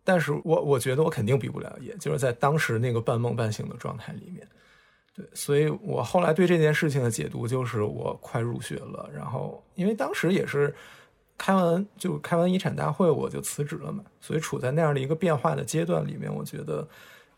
[0.09, 4.47] 但是我我觉得我肯定毕不了业，就是在当时那个半梦半醒的状态里面，
[5.13, 10.73] 对，所以我后来对这件事情的解读就是我快入学了，然后因为当时也是
[11.37, 16.87] 开完就开完遗产大会我就辞职了嘛，所以处在那样的一个变化的阶段里面，我觉得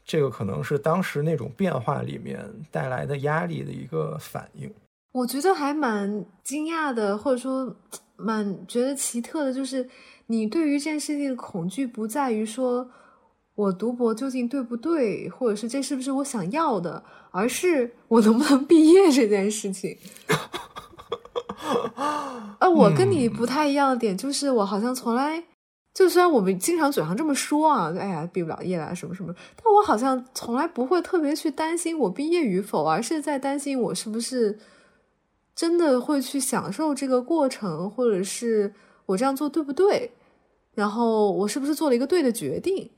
[0.05, 4.71] 这个可能是当时那种变化里面带来的压力的一个反应。
[5.11, 7.75] 我觉得还蛮惊讶的，或者说
[8.15, 9.89] 蛮觉得奇特的，就是。
[10.31, 12.87] 你对于这件事情的恐惧不在于说
[13.55, 19.97] 我读博究竟对不对，或者是这是不是我想要的，而是我能不能毕业这件事情。
[22.59, 25.43] 呃，我跟你不太一样的点就是，我好像从来
[25.95, 34.59] 就虽然我们经常嘴上这么说啊，哎呀，毕不了业啊，什么什么，但我好像从来不会特别去担心我毕业与否，而是在担心我是不是
[35.55, 38.73] 真的会去享受这个过程，或者是
[39.07, 40.11] 我这样做对不对。
[40.79, 42.89] 然后我是不是做了一个对的决定？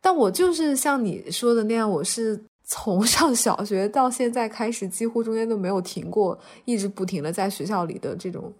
[0.00, 8.50] 但我就是像你说的那样，我是从上小学到现在开始，几乎中间都没有停过，一直不停的在学校里的这种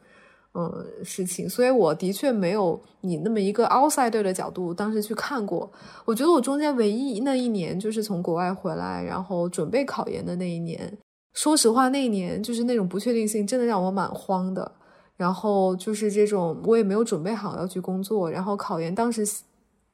[0.52, 5.70] 嗯事情，所以我的确没有你那么一个 outsider 的角度，当时去看过。
[6.04, 10.96] 我觉得我中间唯一那一年就是从国外回来，然后准备考研的那一年，
[11.32, 14.70] 说实话，那一年就是那种不确定性，真的让我蛮慌的。
[15.16, 18.30] 然后就是这种，我也没有准备好要去工作。
[18.30, 19.24] 然后考研当时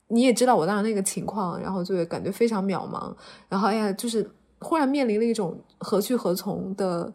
[0.08, 3.14] 你也知道我当时那个情况，然后就感觉非常渺茫。
[3.48, 4.28] 然后哎呀，就是
[4.58, 7.12] 忽然面临了一种何去何从的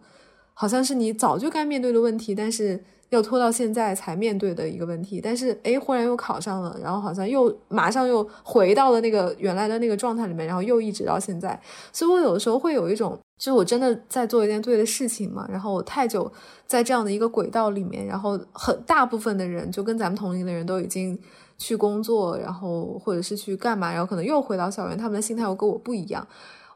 [0.54, 5.20] 好像是你早就该面对的问题，但是要拖到现在才面对的一个问题。
[5.22, 11.60] 但是哎，忽然又考上了，然后好像又马上又回到了那个原来的那个状态里面，然后又一直到现在。
[11.92, 15.46] 所以我有的时候会有一种，就是我真的在做一件对的事情嘛。
[15.50, 16.32] 然后我太久
[16.66, 21.20] 在这样的一个轨道里面，然后很大部分的人就跟咱们同龄的人都已经
[21.58, 26.28] 去工作，然后或者是去干嘛，然后可能又回到校园，他们的心态又跟我不一样。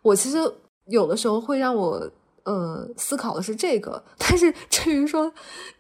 [0.01, 0.37] 我其实
[0.87, 2.09] 有的时候会让我。
[2.45, 5.31] 呃，思考的是这个，但是至于说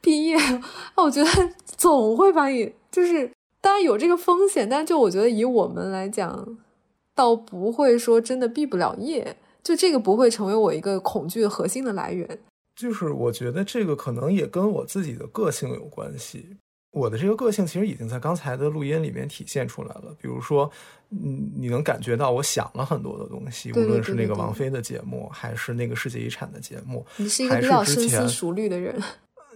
[0.01, 0.37] 毕业，
[0.95, 1.29] 我觉得
[1.65, 6.57] 总会把你就是当然有这个风险，但就我觉得以我们来讲，
[7.15, 12.39] 倒不会说真的毕不了业，就这个不会成为我一个恐惧核心的来源。
[12.75, 16.55] 就是我觉得这个可能也跟我自己的个性有关系。
[16.91, 20.15] 我的这个个性其实已经在刚才的录音里面体现出来了。
[20.19, 20.71] 比如说，
[21.11, 27.05] 嗯，你能感觉到我想了很多的东西，无论是那个王菲的节目，还是那个世界遗产的节目。
[27.17, 28.99] 你是一个比较深思熟虑的人，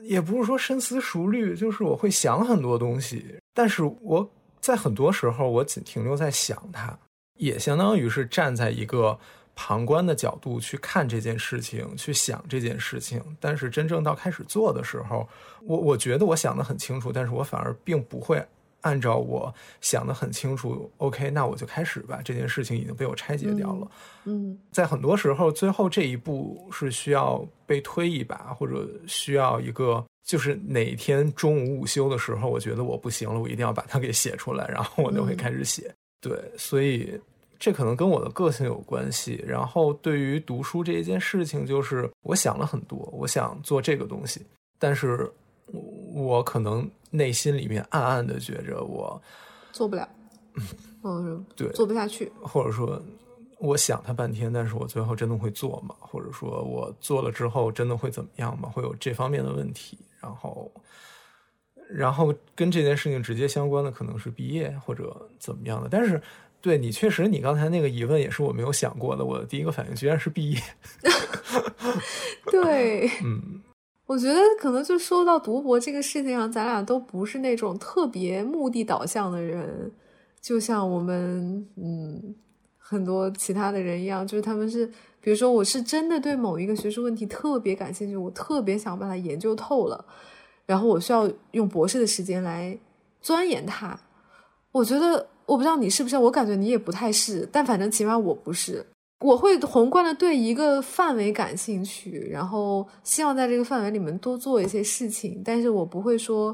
[0.02, 3.26] 也不是说深思熟虑，就是我会想很多东西。
[3.54, 6.96] 但是我在很多时候，我仅停留在想它，
[7.38, 9.18] 也相当于是站在一个。
[9.56, 15.28] 旁观的角度去看这件事情，去想这件事情，但是真正到开始做的时候，
[15.62, 18.44] 我我觉得我想的很清楚，但是我反而并不会
[18.82, 20.92] 按照我想的很清楚。
[20.98, 22.20] OK，那我就开始吧。
[22.26, 23.88] 这件事情已经被我拆解掉了。
[24.26, 35.94] 嗯，在很多时候，最后这一步是需要被推一把，或者需要一个，就是哪天中午午休的时候，我觉得我不行了，我一定要把它给写出来，然后我就会开始写。
[36.20, 37.20] 对，所以。
[37.64, 39.42] 这可能跟我的个性有关系。
[39.48, 44.46] 然后对于读书这一件事情，就是我想了很多，我想做这个东西，
[44.78, 45.32] 但是
[46.14, 49.22] 我可能内心里面暗暗的觉着我
[49.72, 50.06] 做不了，
[51.06, 53.02] 嗯，对，做不下去，或者说
[53.60, 55.96] 我想它半天，但是我最后真的会做吗？
[56.02, 58.68] 或者说我做了之后真的会怎么样吗？
[58.68, 59.98] 会有这方面的问题。
[60.20, 60.70] 然后，
[61.90, 66.22] 然后跟这件事情直接相关的可能是毕业或者怎么样的，但是。
[66.64, 69.26] 对你确实，你刚才那个疑问也是我没有想过的。
[69.26, 70.58] 我的第一个反应居然是毕业。
[72.50, 73.62] 对，嗯，
[74.06, 79.92] 我觉得可能就说到读博这个事情上，咱俩都不是那种特别目的导向的人，
[80.40, 82.34] 就像我们嗯
[82.78, 84.88] 很多其他的人一样，就是他们是，
[85.20, 90.06] 比如说我是真的对某一个学术问题特别感兴趣，我特别想把它研究透了，
[90.66, 92.78] 然后我需要用博士的时间来
[93.20, 94.00] 钻研它。
[94.72, 95.28] 我觉得。
[95.46, 98.86] 我不知道你是不是，我感觉你也不太是，但反正起码我不是。
[99.20, 106.54] 我会宏观的对一个范围感兴趣，然后希望在这个范围里面多做一些事情，但是我不会说，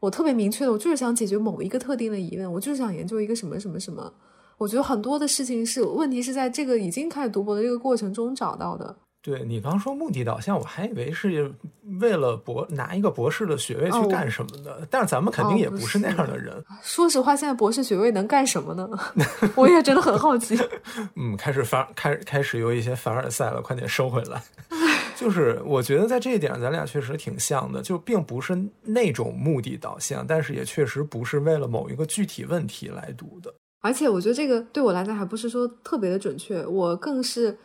[0.00, 4.12] 我特别明确的，我就是想解决某一个特定的疑问，我就是想研究一个什么什么什么。
[4.56, 8.96] 我觉得很多的事情是问题是在这个已经开始读博的这个过程中找到的。
[9.28, 11.52] 对你刚说目的导向，我还以为是
[12.00, 16.64] 为了博拿一个博士的学位去干什么的，但是咱们肯定也不是那样的人。
[16.82, 18.88] 说实话，现在博士学位能干什么呢？
[19.54, 20.58] 我也真的很好奇。
[21.14, 24.42] 嗯，开始凡开开始有一些凡尔赛了，快点收回来。
[25.14, 33.52] 就是我觉得在这一点，咱俩确实挺像的，就并不是那种目的导向，但是也确实不是为了某一个具体问题来读的。
[33.82, 37.58] 而且我觉得这个对我来讲还不是说特别的准确，我更是。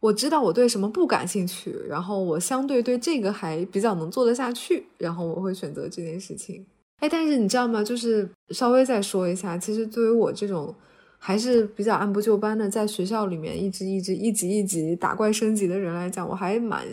[0.00, 6.64] 我知道我对什么不感兴趣，然后我相对对这个还比较能做得下去，然后我会选择这件事情。
[7.00, 7.82] 哎，但是你知道吗？
[7.82, 10.74] 就是稍微再说一下，其实对于我这种
[11.18, 16.86] 还是比较按部就班的，在学校里面一直一直一级一级打怪升级的人来讲，我还蛮，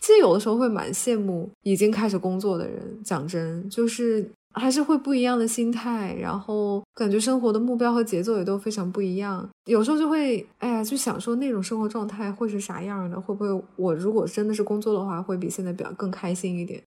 [0.00, 2.80] 其实有的时候会蛮羡慕已经开始工作的人。
[3.04, 4.28] 讲真，就是。
[4.54, 9.48] 还是会不一样的心态，然后感觉生活的目标和节奏也都非常不一样。
[9.66, 13.20] 有时候就会，哎呀，就想说那种生活状态会是啥样的？
[13.20, 16.82] 会不会我如果真的是工作的话，会比现在比较更开心一点？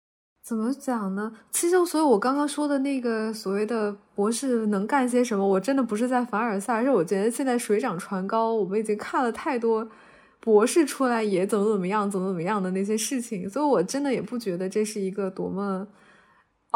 [0.46, 1.34] 怎么讲呢？
[1.52, 9.86] 其实，所以我刚刚说的那个所谓的博士能干些什么，我真的不是在凡尔赛，而是我觉得现在水涨船高，我们已经看了太多
[10.40, 15.86] 博士出来也怎么怎么样，怎么怎么样的那些事情，所以我真的也不觉得这是一个多么。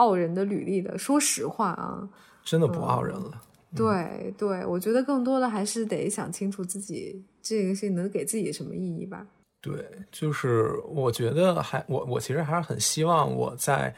[0.01, 2.09] 傲人的履历的，说实话啊，
[2.43, 3.39] 真的不傲人了。
[3.75, 9.25] 对对，我觉得更多的还是得想清楚自己这个事情能给自己什么意义吧。
[9.61, 9.73] 对，
[10.11, 13.93] 就是我觉得还我我其实还是很希望我在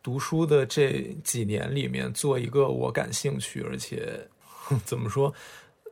[0.00, 4.16] 读书的这几年里面做一个我感兴趣而且
[4.84, 5.34] 怎么说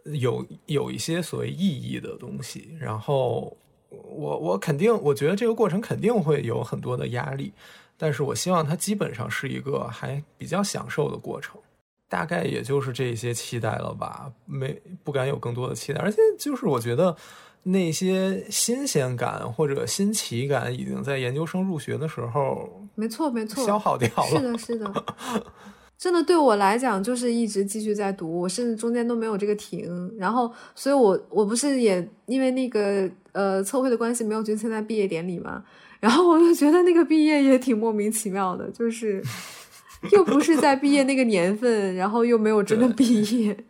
[0.05, 2.71] 有有一些所谓意义的东西。
[2.79, 3.57] 然后
[3.91, 7.53] 我我肯定我觉得这个过程肯定会有很多的压力。
[7.99, 11.61] 但是我希望它基本上是一个还比较享受的过程，
[12.09, 16.01] 大概也就是这些期待了吧，没不敢有更多的期待。
[16.01, 17.17] 而且就是我觉得，
[17.63, 24.29] 那些新鲜感或者新奇感，已经在研究生入学的时候，没错没错，消耗掉了。
[24.29, 25.05] 是的，是的。
[25.99, 30.15] 真的对我来讲，就是一直继续在读，我甚至中间都没有这个停。
[30.19, 35.65] 然后，所以我我不是也因为那个呃测绘的关系，没有去参加毕业典礼嘛。
[36.01, 39.23] 然后我就觉得那个毕业也挺莫名其妙的，就是
[40.13, 43.65] 又不是在毕业那个年份，然后又没有真的毕业，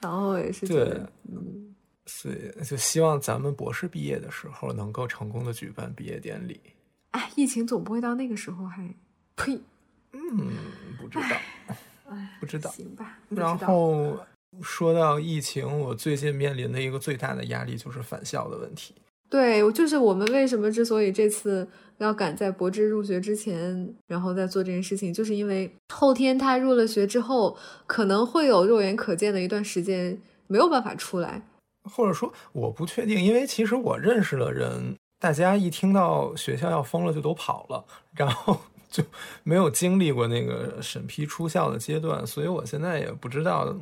[0.00, 6.60] 然后也是觉得，嗯，所以就希望咱们博士毕业的时候能够成功的举办毕业典礼。
[7.12, 8.94] 哎，疫情总不会到那个时候还，
[9.34, 9.58] 呸。
[10.12, 10.50] 嗯，
[11.00, 11.26] 不知道，
[12.10, 13.18] 哎，不知道，行吧。
[13.28, 14.16] 然后
[14.62, 18.94] 说到疫情，我最近面临的一个最大的压力就是返校的问题。
[19.28, 21.68] 对，就是我们为什么之所以这次
[21.98, 27.56] 要赶在博智入学之前，然后再做这件事情，就是因为后天他入了学之后，
[27.86, 31.42] 可能会有肉眼可见的一段时间没有办法出来，
[31.84, 38.60] 或者说我不确定，因为其实我认识的人，大家一听到学校要封了就都跑了，然后。
[38.88, 39.02] 就
[39.42, 43.76] 没有经历过那个审批出校的阶段，所以我现在也不知道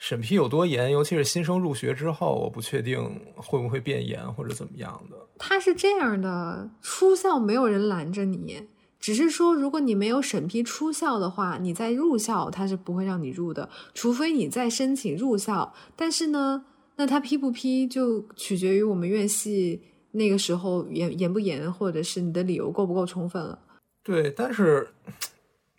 [0.00, 2.98] 审批有多严，尤其是新生入学之后，我不确定
[3.36, 5.16] 会不会变严或者怎么样的。
[5.38, 8.62] 他是这样的，出校没有人拦着你，
[8.98, 15.74] 只是说如果你没有审批出校的话，你在入校他是不会让你入的，除非你再申请入校。
[15.94, 16.64] 但是呢，
[16.96, 19.82] 那他批不批就取决于我们院系
[20.12, 23.58] 那个时候严严不严，或者是你的理由够不够充分了。
[24.02, 24.88] 对，但是就是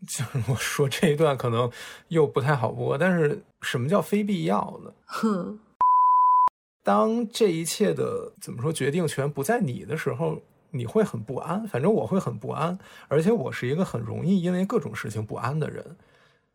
[0.49, 1.71] 我说这一段可能
[2.07, 2.97] 又不太好播。
[2.97, 4.93] 但是什么叫非必要呢？
[5.05, 5.59] 哼，
[6.83, 10.41] 当这一切的怎么说决定权不在你的时候，
[10.71, 11.67] 你会很不安。
[11.67, 12.77] 反正我会很不安，
[13.07, 15.97] 而且我是一个很容易因为各种事情不安的人。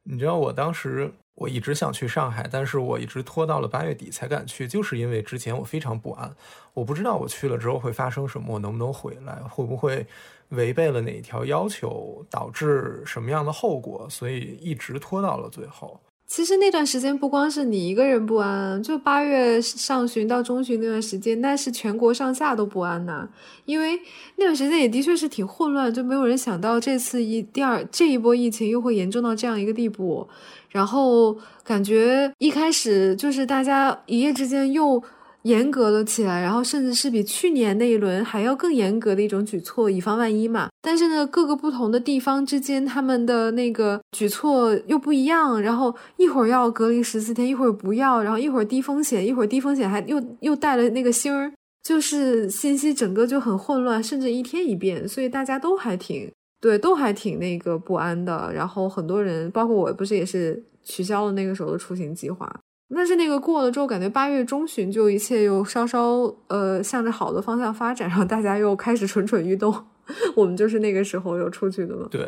[0.03, 6.35] 你知道，我当时我一直想去上海，但是我一直拖到了八月底才敢去，就是因为之前我非常不安，
[6.75, 10.05] 我不知道我去了之后会发生什么，我能不能回来，会不会。
[10.51, 14.07] 违背了哪一条要求，导致什么样的后果？
[14.09, 15.99] 所以一直拖到了最后。
[16.25, 23.29] 其实那段时间不光是你一个人不安，就八月上旬到中旬那段时间，那是全国上下都不安呐。
[23.65, 23.99] 因为
[24.37, 30.29] 那段时间也的确是挺混乱，就没有人想到这次一第二这一波疫情又会严重到这样一个地步。
[30.77, 35.03] 然后感觉一开始就是大家一夜之间又。
[35.47, 40.69] 严格了起来，然后甚至是比去年那一轮还要更严格的一种举措，以防万一嘛。
[40.83, 45.63] 但是呢，各个不同的地方之间，他们的那个举措又不一样。
[45.63, 51.53] 然后一会儿要隔离十四天，一会儿不要，然后一会儿低风险，一会儿低风险还又又带了那个星儿，
[51.85, 56.29] 就是信息整个就很混乱，甚至一天一变，所以大家都还挺
[56.67, 58.51] 对，都还挺那个不安的。
[58.53, 62.53] 然后很多人，包括我不是也是取消了那个时候的出行计划。
[62.93, 69.73] 但是那个过了之后，感觉八月中旬就一切又稍稍呃向着好的方向发展，然后大家又开始蠢蠢欲动。
[70.35, 72.09] 我们就是那个时候又出去的嘛。
[72.11, 72.27] 对，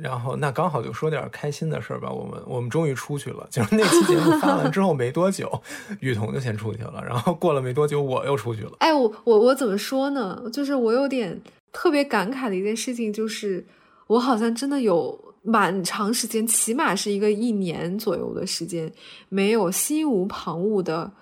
[0.00, 2.08] 然后那刚好就说点开心的事儿吧。
[2.08, 5.50] 我们我们终于出去了，就是那期节目发完之后没多久，
[5.98, 8.72] 雨桐就先出去了，然后过了没多久我又出去了。
[8.78, 10.40] 哎，我我我怎么说呢？
[10.52, 11.40] 就是我有点
[11.72, 13.66] 特别感慨的一件事情，就是
[14.06, 15.32] 我好像真的有。
[15.44, 18.88] 蛮长时间，起码是一个一年左右的时间，
[19.28, 21.12] 没有心无旁骛的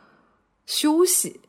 [0.66, 1.40] 休息。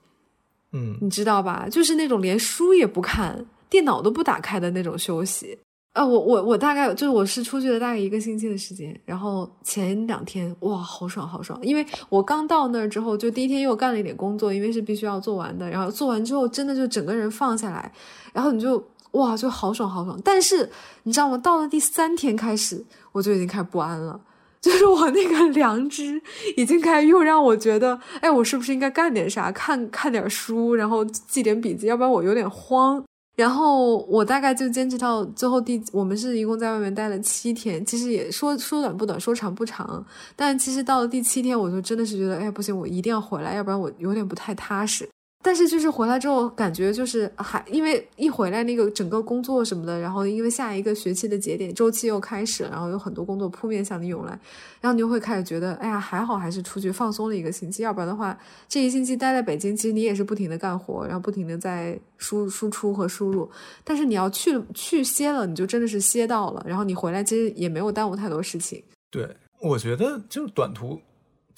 [0.72, 1.68] 嗯，你知道吧？
[1.70, 5.60] 就是那种连书也不看、电脑都不打开的那种休息。
[5.92, 11.60] 啊，我我我大概就是我是出去了大概一个星期的时间，然后前两天哇，好爽好爽！
[11.62, 15.70] 因为我刚到那儿之后，就第一天又干了一点工作，因为是必须要做完的。
[15.70, 17.92] 然后做完之后，真的就整个人放下来，
[18.32, 18.82] 然后你就。
[19.12, 20.20] 哇，就好爽好爽！
[20.24, 20.70] 但是
[21.04, 21.38] 你知道吗？
[21.38, 24.20] 到了第三天开始，我就已经开始不安了。
[24.62, 26.22] 就是我那个良知
[26.56, 29.52] 已经开始又让我觉得，哎，我是不是应该干点啥？
[29.52, 33.04] 看看点书，然后记点笔记，要不然我有点慌。
[33.36, 37.84] 然后我大概就坚持到最后第，我们是一共在外面待了七天。
[37.84, 40.06] 其实也说说短不短，说长不长。
[40.36, 45.10] 但其实到了第七天，我就真的是觉得，哎，不行，我一定要回来，要不然我有点不太踏实。
[45.44, 54.32] 但是就是回来之后，感觉就是还因为一回来那个整个工作什么的，然后因为下一个学期的节点周期又开始了，然后有很多工作扑面向你涌来，
[54.80, 58.38] 然后你就会开始觉得，哎呀，还好还是出去放松了一个星期，要不然的话，
[58.70, 63.50] 这一星期待在北京，其实你也是不停的干活，然后不停的在输输出和输入。
[63.84, 68.84] 但是你要去去歇了，你就真的是歇到了，然后你回来其实也没有耽误太多事情。
[69.10, 69.28] 对，
[69.60, 71.00] 我觉得就是短途。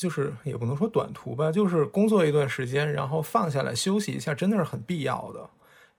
[0.04, 5.49] 就是也不能说短途吧，就是工作一段时间，然后放下来休息一下，真的是很必要的。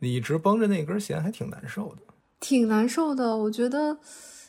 [0.00, 2.02] 你一直绷着那根弦，还挺难受的。
[2.38, 3.96] 挺难受的，我觉得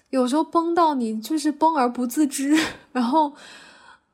[0.09, 2.53] 有时候绷到你就是绷而不自知，
[2.91, 3.33] 然后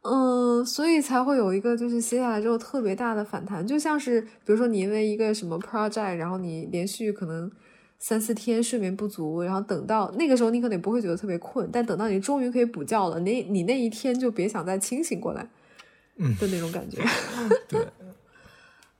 [0.04, 7.52] 嗯，所以才会有一个就是歇下来之后特别大的反弹，就像是比如说你因为一个什么 project，然后你连续可能
[8.04, 15.48] 三四天睡眠不足，然后等到那个时候你可能也不会觉得特别困，但等到你终于可以补觉了，你你那一天就别想再清醒过来，
[16.18, 16.98] 嗯的那种感觉。
[17.70, 17.88] 对，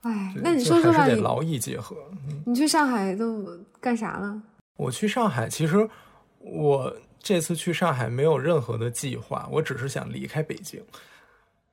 [0.02, 1.96] 哎，那你说说吧，劳逸结合。
[2.28, 3.44] 嗯你去上海都
[3.80, 4.40] 干啥了？
[4.76, 5.88] 我去上海，其实
[6.38, 10.80] 我这次去上海没有任何的计划，我只是想离开北京。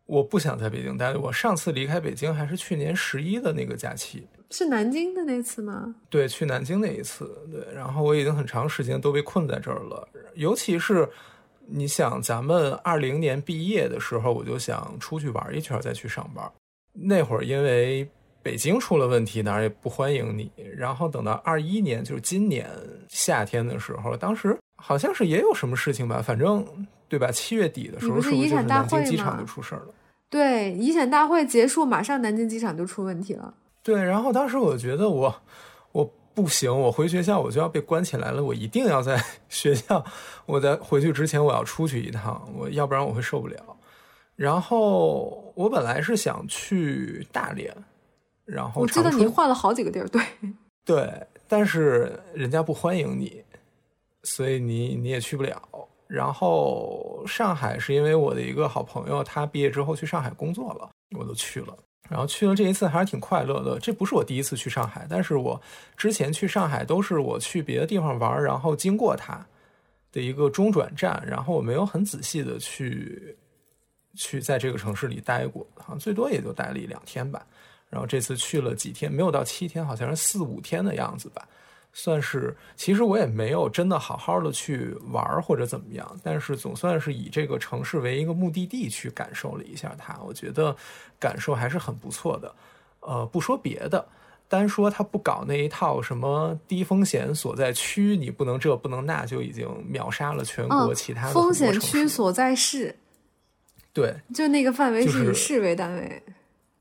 [0.09, 1.15] 我不想在北京待。
[1.15, 5.93] 我上次离开北京还是去年十一的那个假期，是南京的那次吗？
[6.09, 7.63] 对，去南京那一次，对。
[7.75, 11.07] 然后我已经很长时间都被困在这儿了，尤其是
[11.67, 16.51] 你想，咱们二零年毕业的时候，我就想出去玩一圈再去上班。
[16.91, 18.09] 那会儿因为
[18.41, 20.51] 北京出了问题，哪儿也不欢迎你。
[20.75, 22.67] 然后等到二一年，就是今年
[23.09, 26.65] 夏天的时候，当时好像是也有什么事情吧，反正
[27.07, 27.31] 对吧？
[27.31, 29.93] 七月底的时候，是是不是就是遗产大南京机场就出事儿了？
[30.29, 33.53] 对，遗产大会结束，马上南京机场就出问题了。
[33.81, 35.41] 对，然后当时我觉得我
[35.91, 39.19] 我不行，我回学校我就要被关起来了，我一定要在
[39.49, 40.05] 学校，
[40.45, 43.57] 我在回去之前我要出去一趟，我要不然我会受不了。
[44.35, 47.75] 然后我本来是想去大连，
[48.45, 50.21] 然后我记得你换了好几个地儿，对，
[50.85, 53.43] 对，但是人家不欢迎你，
[54.23, 55.61] 所以你你也去不了。
[56.09, 61.77] 然后上海是因为我的一个好朋友，他毕业之后去上海工作了，我都去了。
[62.09, 63.79] 然后去了这一次还是挺快乐的。
[63.79, 65.61] 这不是我第一次去上海，但是我
[65.95, 69.45] 之前去上海都是我去别的地方玩，然后经过它
[70.11, 73.37] 的一个中转站，然后我没有很仔细的去
[74.15, 77.45] 去在这个城市里待过，好像最多也就待了一两天吧。
[77.87, 81.47] 然后这次去了几天，没有到七天，好像是四五天的样子吧。
[81.91, 90.73] 算是，其实我也没有真的好好的去玩或者怎么样，但是总算是以这个城市为一个目的地去感受了一下它，我觉得
[91.19, 92.55] 感受还是很不错的。
[93.01, 94.07] 呃，不说别的，
[94.47, 102.95] 单说它不搞那一套什么低风险所在区，你不能这不能那，就已经秒杀了全国嗯其他风险区所在市，
[103.91, 106.23] 对就那个范围是是以市为单位。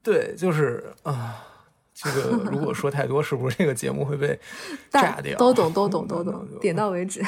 [0.02, 1.44] 对，就是啊。
[2.00, 4.38] 这个如果说太多，是不是这个节目会被
[4.90, 5.36] 炸掉？
[5.36, 7.22] 都懂，都懂，都那懂， 点到为止。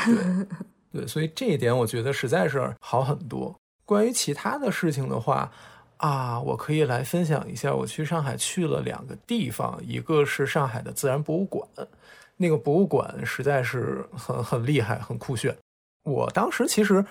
[0.93, 3.55] 对，所以这一点我觉得实在是好很多。
[3.85, 5.51] 关于其他的事情的话，
[5.97, 7.75] 啊，我可以来分享一下。
[7.75, 11.67] 我去上海去了两个地方，一个是上海的自然博物馆，
[12.37, 15.57] 那个博物馆实在是很很厉害，很酷炫。
[16.05, 17.05] 我当时其实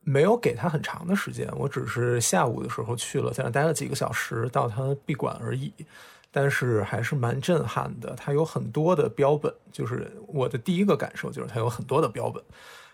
[0.00, 5.72] 没有给他很长的时间，我只是下午的时候去了，在那待了几个小时，到他闭馆而已。
[6.34, 12.42] 但是还是蛮震撼的，它有很多的标本，就是我的第一个感受就是它有很多的标本，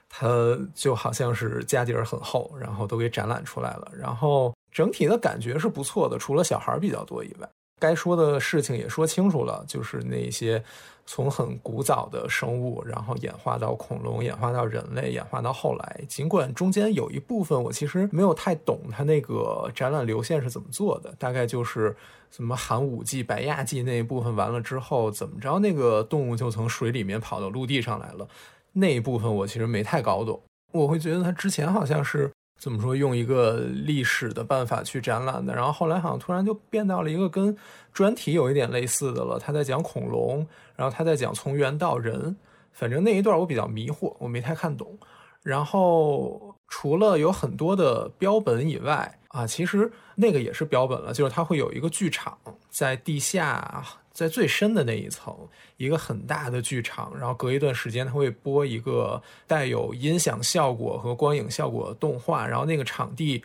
[0.09, 10.61] 它就好像是家底儿很厚，然后都给展览出来了，然后整体的感觉是不错的，除了小孩儿比较多以外，该说的事情也说清楚了，就是那些
[11.07, 21.97] 从很古早的生物，然后演化到恐龙，演化到人类，演化到后来，尽管中间有一部分我其实没有太懂它那个展览流线是怎么做的，大概就是。
[22.31, 28.29] 什么寒武纪、白亚纪那一部分完了之后，怎么着那个动物就从水里面跑到陆地上来了？
[28.72, 30.41] 那一部分我其实没太搞懂。
[30.72, 37.57] 我会觉得他之前好像是怎么说用一个历史的办法去展览的，然后后来好像突然就变到了一个跟
[37.93, 39.39] 专题有一点类似的了。
[39.39, 42.37] 他在讲恐龙，然后他在讲从猿到人，
[42.72, 44.99] 反正那一段我比较迷惑，我没太看懂。
[45.43, 52.37] 然后除了有很多的标本以外，啊，其实那个也是标本了，就是它会有一个剧场
[52.70, 55.37] 在地下，在最深的那一层，
[55.76, 63.45] 一个很大的剧场，然后隔一段时间它会播一个带有音响效果和光影效果的动画，然后那个场地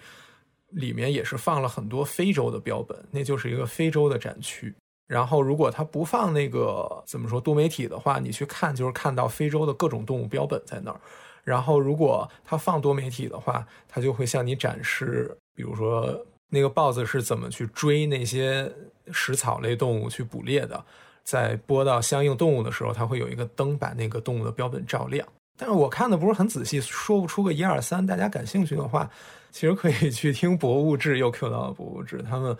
[0.69, 4.73] 里面也是放了很多非洲的标本，那就是一个非洲的展区。
[5.05, 10.99] 然后如果它不放那个怎么说多媒体的话，你去看就是看到非洲的各种动物标本在那儿。
[11.43, 18.71] 然后，如果它放多媒体的话，它就会向你展示，比如说那个豹子是怎么去追那些
[19.11, 20.83] 食草类动物去捕猎的。
[21.23, 25.25] 在播到相应动物的时候，它会有一个灯把那个动物的标本照亮。
[25.57, 28.05] 但是我看的不是很仔细，说不出个一二三。
[28.05, 29.09] 大家感兴趣的话，
[29.51, 32.17] 其实可以去听《博物志》，又 Q 到了《博物志》。
[32.23, 32.57] 他们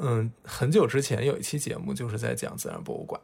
[0.00, 3.20] 嗯，很久之前有一期节目就是在讲自然博物馆。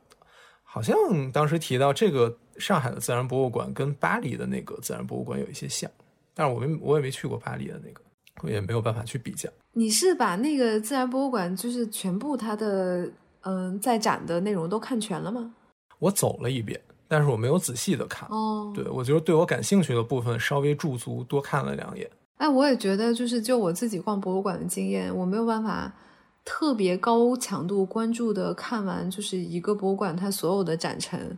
[0.63, 0.95] 好像
[1.33, 5.91] 当时提到这个上海的自然博物馆跟巴黎的那个自然博物馆有一些像，
[6.35, 8.03] 但是我没我也没去过巴黎的那个，
[8.43, 9.49] 我也没有办法去比较。
[9.73, 13.11] 你是把那个自然博物馆就是全部它的
[13.43, 15.55] 嗯在展的内容都看全了吗？
[15.99, 18.29] 我走了一遍，但是我没有仔细的看。
[18.31, 22.09] 哦，对我觉得对我感兴趣的部分稍微驻足多看了两眼。
[22.37, 25.91] 哎，我也觉得，就是就我自己逛博物馆的经验，我没有办法
[26.45, 31.37] 特别高强度关注的看完，就是一个博物馆它所有的展陈。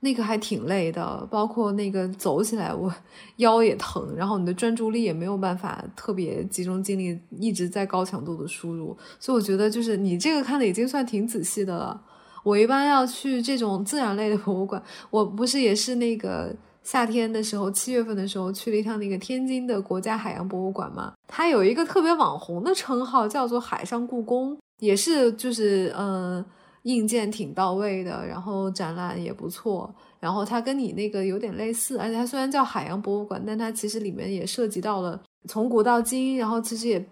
[0.00, 2.92] 那个还挺累的，包括那个走起来我
[3.38, 12.00] 腰也疼，然后你的专注力也没有办法特别集中精力一直在高强度的输入，所以我觉得就是你这个看的已经算挺仔细的了。
[12.44, 14.80] 我一般要去这种自然类的博物馆，
[15.10, 26.44] 我不是也是那个夏天的时候七月份的时候去了一趟那个天津的国家海洋博物馆嘛，它有一个特别网红的称号叫做海上故宫，也是就是嗯。
[26.88, 37.06] 硬件挺到位的，然后展览也不错，然后它跟你那个有点类似，而且它虽然叫海洋博物馆，但它其实里面也涉及到了从古到今，然后其实也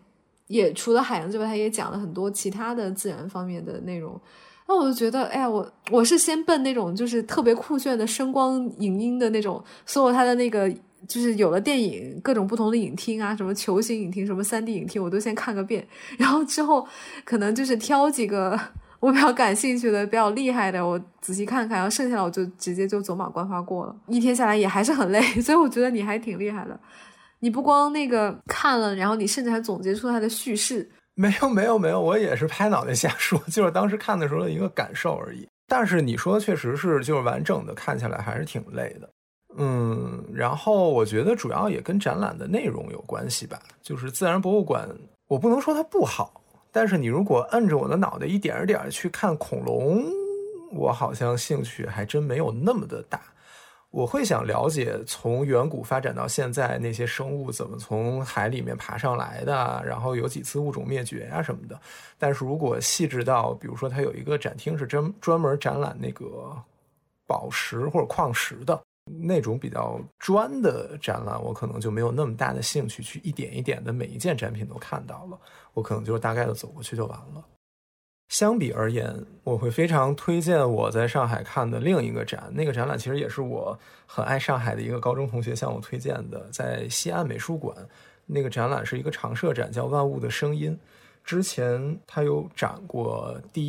[0.47, 4.19] 也除了海洋之外，它也讲了很多其他的自然方面的内容。
[4.67, 10.71] 那我就觉得，哎呀，我我是先奔那种就是特别酷炫的声光影音的那种，所有它的那个
[11.07, 16.89] 就是有了电影各种不同的影厅啊，什么球形影厅，什么三 D 影厅，我都先看个遍，然后之后
[17.27, 18.59] 可能就是挑几个。
[19.01, 23.97] 我比较感兴趣的、比较厉害的，我仔细看看，然后剩下的我就直接就走马观花过了。
[24.09, 26.79] 一天下来也还是很累， 所以我觉得你还挺厉害的。
[27.41, 30.89] 你不光那个看了，然后你甚至还总结出它的叙事。
[31.15, 35.47] 没有，没有，没有，我也是拍脑袋瞎说， 就是当时看的时候的一个感受而已。
[35.69, 39.11] 但是你说的确实是，就是完整的看起来还是挺累的。
[39.59, 43.59] 嗯，然后我觉得主要也跟展览的内容有关系吧。
[43.83, 44.89] 就是自然博物馆，
[45.29, 46.43] 我不能说它不好。
[46.77, 50.05] 但是你如果摁着我的脑袋一点一点去看恐龙，
[50.73, 53.19] 我好像兴趣还真没有那么的大。
[53.89, 61.81] 我会想了解从远古发展到现在那些生物怎么从海里面爬上来的，然后有几次物种灭绝呀什么的。
[62.19, 66.55] 但是如果细致到，比如说它有一个展厅是专专门展览那个
[67.27, 68.79] 宝石或者矿石的。
[69.07, 75.39] 那种比较专的展览，我可能就没有那么大的兴趣去一点一点的每一件展品都看到了，
[75.75, 77.45] 我可能就大概的走过去就完了。
[78.29, 87.77] 相比而言，我会非常推荐我在上海看的另一个展，那个展览其实也是我很爱上海的一个高中同学向我推荐的，在西岸美术馆。
[88.27, 90.73] 那个展览是一个常设展，叫《万物的声音》。
[91.23, 93.63] 之前他有展过第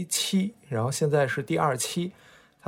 [0.00, 2.12] 一期，然后现在是第二期。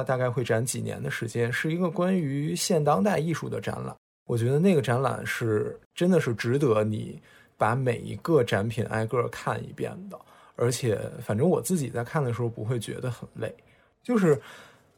[0.00, 3.94] 它大概会展几年的时间，是一个关于现当代艺术的展览。
[4.26, 7.20] 我觉得那个展览是真的是值得你
[7.58, 10.18] 把每一个展品挨个看一遍的，
[10.56, 13.54] 而且反正我自己在看的时候不会觉得很累。
[14.02, 14.40] 就是，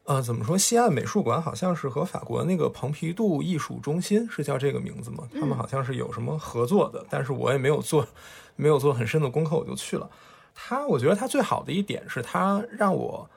[0.05, 0.57] 呃，怎么说？
[0.57, 5.27] 西岸美术馆好像是和法国那个蓬皮杜艺术中心是叫这个名字吗？
[5.35, 8.07] 他们好像是有什么合作的，但是我也没有做，
[8.55, 10.09] 没有做很深的功课，我就去了。
[10.55, 13.29] 它，我觉得它最好的一点是它让我。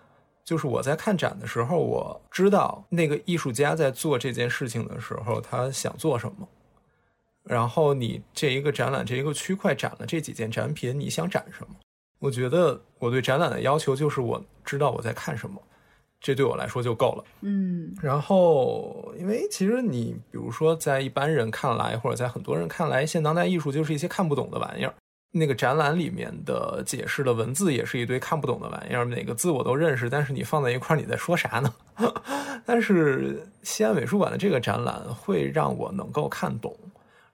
[0.45, 6.47] 就是我在看展的时候，我知道那个艺术家在做这件事情的时候，他想做什么。
[7.43, 11.75] 然后你这一个展览这一个区块展了这几件展品，你想展什么？
[12.19, 15.61] 我觉得我对展览的要求就是我知道我在看什么，
[16.19, 17.23] 这对我来说就够了。
[17.41, 17.93] 嗯。
[18.01, 24.93] 然后，因为其实你比如说在一般人看来，或者在很多人看来，现当代艺术就是一些看不懂的玩意儿。
[25.37, 31.73] 那个展览里面的解释的文字也是一堆看不懂的玩意儿，每个字我都认识，但是你放在一块儿，你在说啥呢？
[32.65, 36.73] 但是西安美术馆的这个展览会让我能够看懂，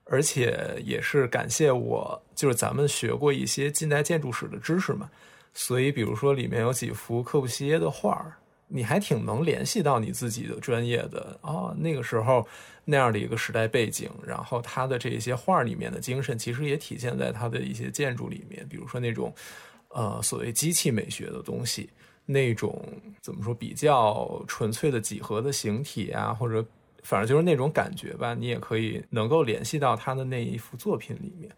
[0.06, 5.08] 而且也是感谢我，就是咱们学过一些近代建筑史的知识嘛，
[5.54, 8.34] 所以比如说里面有几幅柯布西耶的画儿。
[8.74, 12.48] 你还挺能联系到你自己的专业的啊，那个时候
[12.84, 19.34] 那样的一个时代背景，然后他的这些画里面的精神，其实也体现在他的一些建筑里面，比如说那种
[19.90, 21.90] 呃所谓机器美学的东西，
[22.26, 22.84] 那种
[23.22, 26.66] 怎么说比较纯粹的几何的形体啊，或者
[27.04, 31.52] 反正就是那种感觉吧，你也可以能够联系到他的那一幅作品里面。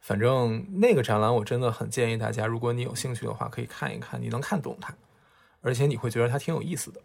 [0.00, 4.94] 反正那个展览我真的很建议大家，如果你有兴趣的话，可以看一看，你能看懂它。
[5.60, 7.00] 而且你会觉得它挺有意思的。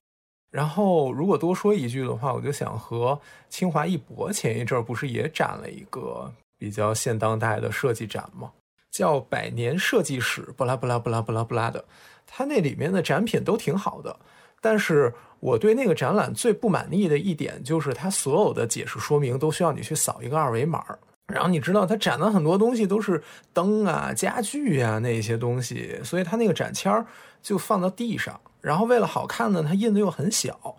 [0.53, 8.51] 然后，如果多说一句的话，我就想和清华艺博前一阵儿不是也展了一个比较现当代的设计展吗？
[8.91, 11.83] 叫“百年设计史”，不拉不拉不拉不拉不拉的。
[12.27, 14.15] 它那里面的展品都挺好的，
[14.61, 20.85] 但是我对那个展览最不满意的一点就是，它所有的解释说明都需要你去扫一个二维码。
[21.33, 23.23] 然后你知道，它展的很多东西都是
[23.53, 27.03] 灯啊、家具啊那些东西，所以它那个展签儿。
[27.41, 30.77] 就放到地上，然后为了好看呢，它印的又很小，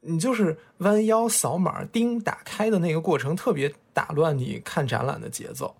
[0.00, 5.74] 你就是弯腰扫码，叮打开的那个过程特别打乱你看展览的节奏。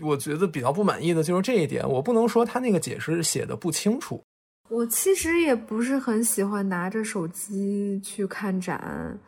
[0.00, 4.22] 我觉得比较不满意的就是这一点，我不能说他那个解释写的不清楚。
[4.68, 9.18] 我其实也不是很喜欢拿着手机去看展，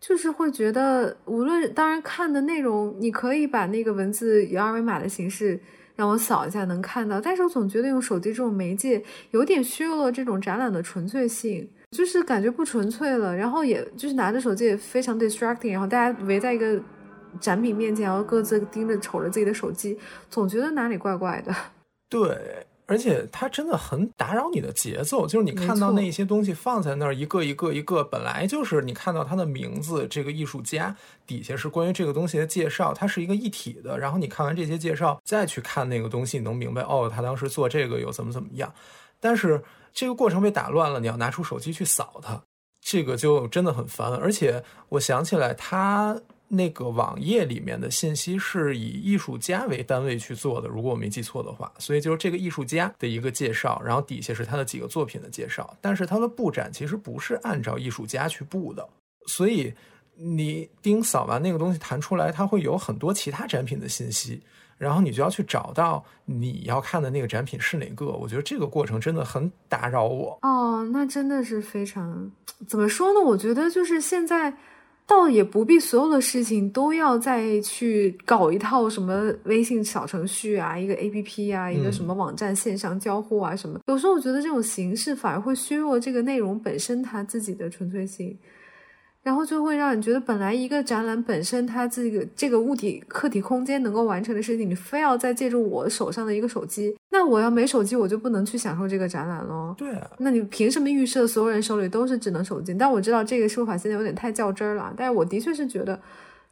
[0.00, 5.60] 就是会觉得，无论当然看的内容，你可以把那个文字以二维码的形式
[6.00, 13.36] 让我扫一下能看到，但是我总觉得用手机这种媒介有点削弱了这种展览的纯粹性，就是感觉不纯粹了。
[13.36, 16.80] 然后也就是拿着手机也非常 distracting，然后大家围在一个
[17.38, 19.98] 展品面前，然后各自盯着瞅着自己的手机，
[20.30, 21.54] 总觉得哪里怪怪的。
[22.08, 22.66] 对。
[22.90, 30.92] 而且它真的很打扰你的节奏，就是你看到那些东西放在那儿，一个一个一个，本来就是你看到它的名字，这个艺术家
[31.24, 33.96] 底下是关于这个东西的介绍，它是一个一体的。
[33.96, 38.74] 然后你看完这些介绍，再去看那个东西，你能明白哦，他当时做这个又怎么怎么样。
[39.20, 39.62] 但是
[39.92, 42.42] 这个过程被打乱了，你要拿出手机去扫它，
[42.80, 44.12] 这个就真的很烦。
[44.14, 46.20] 而且我想起来，他。
[46.52, 58.84] 那个网页里面的信息是以艺术家为单位去做的，如果我没记错的话，所以就是这个艺术家的一个介绍，然后底下是他的几个作品的介绍，但是他的布展其实不是按照艺术家去布的，
[59.28, 59.72] 所以
[60.16, 64.42] 你盯扫完那个东西弹出来，它会有很多其他展品的信息，
[64.76, 70.36] 然后你就要去找到你要看的那个展品是哪个，我觉得这个过程真的很打扰我。
[70.42, 72.28] 哦，那真的是非常
[72.66, 73.20] 怎么说呢？
[73.20, 74.52] 我觉得就是现在。
[75.10, 83.80] 倒也不必所有的事情都要再去搞一套什么微信小程序啊，一个 A P P 啊，一个什么网站线上交互啊什么。
[83.88, 88.38] 有时候我觉得这种形式反而会削弱这个内容本身它自己的纯粹性。
[89.22, 99.74] 然后就会让你觉得，本来一个展览本身它这个这个物体客体空间能够完成的事情，你非要再借助我手上的一个手机，那我要没手机，我就不能去享受这个展览喽。
[99.76, 102.72] 对，那你凭什么预设所有人手里都是智能手机？
[102.72, 106.00] 但我知道这个说法现在有点太较真儿了，但是我的确是觉得，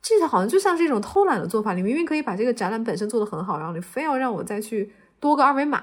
[0.02, 1.72] 这好像就像是一种偷懒的做法。
[1.72, 5.82] 你明明可以把这个展览本身做得很好，然后你非要让我再去多个二维码，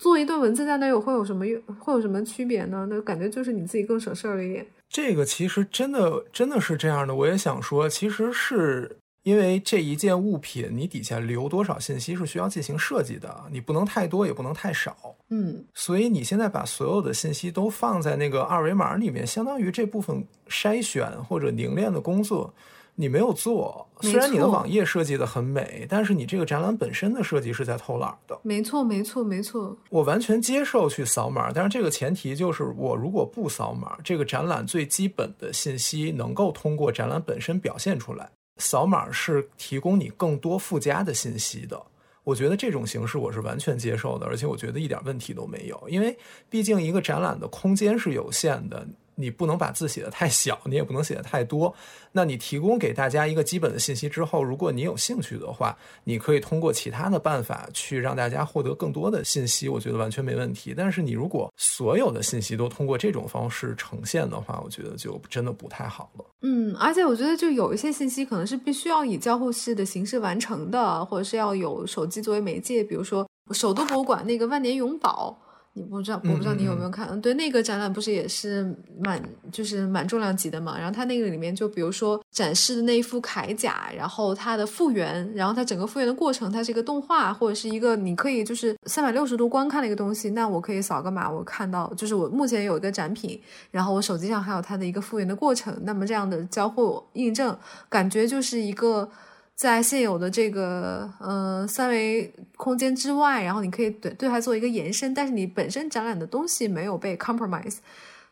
[0.00, 2.88] 做一段文字在那，有会有什么用会有什么区别呢？
[2.90, 4.66] 那感觉就是你自己更省事儿了一点。
[4.94, 14.96] 这个其实真的真的是这样的，我也想说，其实是因为这一件物品，你底下留多少信息是需要进行设计的，你不能太多，也不能太少，
[15.30, 22.54] 嗯，所以你现在把所有的信息都放在那个二维码里面，相当于这部分筛选或者凝练的工作。
[22.96, 28.38] 你没有做，虽然你的网页设计的很美，但是你这个展览本身的设计是在偷懒的。
[28.42, 29.76] 没错，没错，没错。
[29.90, 38.30] 我完全接受去扫码，但是这个前提就是我如果不扫码，这个展览最基本的信息能够通过展览本身表现出来。
[38.58, 41.82] 扫码是提供你更多附加的信息的。
[42.22, 46.16] 我觉得这种形式我是完全接受的，而且我觉得一点问题都没有，因为
[46.48, 48.86] 毕竟一个展览的空间是有限的。
[49.16, 51.74] 你不能把字写的太小，你也不能写的太多。
[52.12, 60.72] 那你提供给大家一个基本的信息之后，如果你有兴趣的话，你可以通过其他的办法去让大家获得更多的信息，我觉得完全没问题。
[60.76, 66.24] 但是你如果所有的信息都通过这种方式呈现的话，我觉得就真的不太好了。
[66.42, 75.36] 嗯，而且我觉得就有一些信息可能是必须要以交互式的形式完成的，或者是要有手机作为媒介，比如说首都博物馆那个万年永宝。
[75.76, 77.08] 你不知道，我不知道你有没有看？
[77.10, 79.20] 嗯对，那个展览不是也是蛮
[79.50, 80.78] 就是蛮重量级的嘛。
[80.78, 90.30] 然后它那个里面就比如说展示的那一副铠甲，然后它的复原，然后它整个复原的过程，它是一个动画或者是一个你可以就是三百六十度观看的一个东西。
[90.30, 93.40] 那我可以扫个码，我看到就是我目前有一个展品，
[93.72, 95.76] 然后我手机上还有它的一个复原的过程。
[95.82, 97.56] 那么这样的交互印证，
[97.88, 99.10] 感觉就是一个。
[99.56, 107.76] 在现有的这个呃三维空间之外，然后你可以对对它做一个延伸，但是你本身展览的东西没有被 compromise，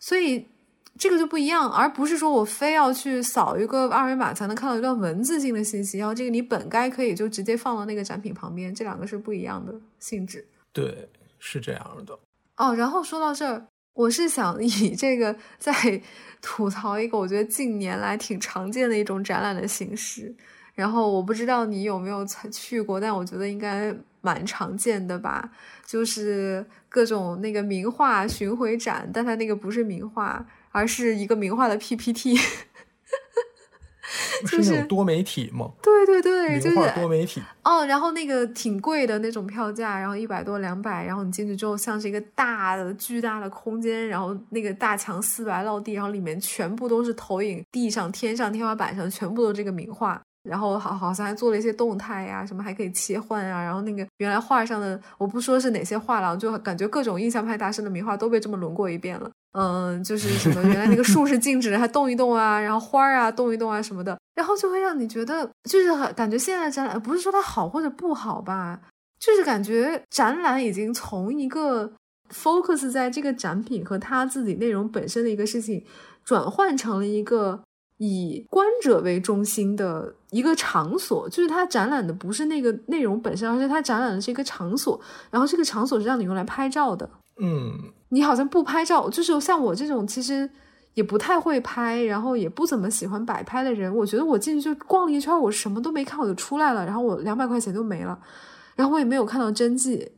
[0.00, 0.44] 所以
[0.98, 10.44] 这个就不一样，而不是说我非要去扫一个二维码才能看到一段文字性的信息，然后这个你本该可以就直接放到那个展品旁边，这两个是不一样的性质。
[10.72, 11.08] 对，
[11.38, 12.18] 是这样的。
[12.56, 13.64] 哦，然后说到这儿，
[13.94, 15.72] 我是想以这个在
[16.42, 20.34] 吐槽一个我觉得近年来挺常见的一种展览的形式。
[20.74, 25.50] 然后我不知道你有没有去过，但我觉得应该蛮常见的吧，
[25.86, 32.36] 就是各种那个名画巡回展，但它那个不是名画，而是一个名画的 PPT，
[34.48, 35.70] 就是多媒体吗？
[35.82, 37.42] 对对对，就是多媒体。
[37.62, 50.20] 哦，然后那个挺贵的那种票价，然后一百多两百，然后你进去之后像是一个大的巨大的空间，然后那个大墙四白落地，然后里面全部都是投影，地上、天上、天花板上全部都是这个名画。
[50.42, 53.62] 然后好好像还做了一些动态呀，什么还可以切换啊。
[53.62, 59.30] 然后那个原来画上的，我不说是哪些画廊，就感觉各种印象派大师的名画都被这么轮过一遍了。
[59.52, 68.80] 嗯，就是什么原来那个树是静止的，还动一动啊，然后花儿啊动一动啊什么的，然后就会让你觉得，就是很感觉现在展览不是说它好或者不好吧，
[69.20, 71.92] 就是感觉展览已经从一个
[72.34, 75.84] focus 在这个展品和它自己内容本身的一个事情，
[76.24, 77.62] 转换成了一个。
[78.04, 85.00] 以观者为中心的一个场所，就是它展览的不是那个内容本身，而是它展览的是一个场所，
[85.30, 87.08] 然后这个场所是让你用来拍照的。
[87.40, 87.72] 嗯，
[88.08, 90.50] 你好像不拍照，就是像我这种其实
[90.94, 98.18] 也不太会拍，然后也不怎么喜欢摆拍的人，我觉得我进去就逛了一圈，我什么都没看，我就出来了，然后我两百块钱就没了，
[98.74, 100.10] 然后我也没有看到真迹，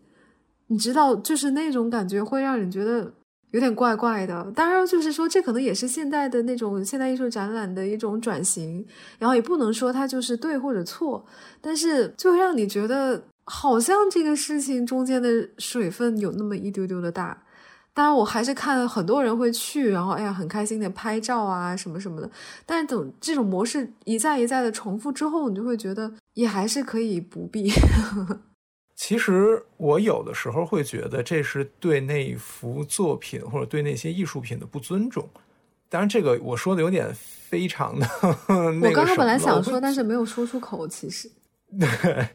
[0.68, 3.12] 你知道，就是那种感觉会让人觉得
[3.54, 4.52] 有点怪怪的。
[4.54, 8.84] 当然，就是说这可能也是现代的那种现代艺术展览的一种转型，
[9.18, 11.24] 然后也不能说它就是对或者错，
[11.60, 13.22] 但是就会让你觉得。
[13.46, 15.28] 好像这个事情中间的
[15.58, 17.36] 水分有那么一丢丢的大，
[17.92, 22.30] 当然我还是看很多人会去，然后哎呀很开心的拍照啊什么什么的。
[22.64, 27.70] 但是等这种模式一再一再的重复之后，你就会觉得也还是可以不必。
[28.96, 35.28] 其实我有的时候会觉得这是对那幅作品或者对那些艺术品的不尊重。
[35.88, 38.08] 当然这个我说的有点非常的，
[38.48, 40.86] 我刚刚本来想说，但是没有说出口。
[40.88, 41.30] 其实。
[41.80, 42.28] 对，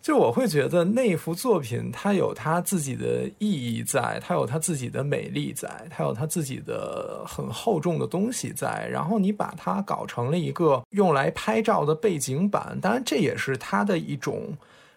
[0.00, 8.88] 就我会觉得那幅作品它有它自己的意义在，它有它自己的美丽在，它有它自己的很厚重的东西在。
[8.90, 14.56] 然后你把它搞成了一个用来拍照的背景板，当然这也是它的一种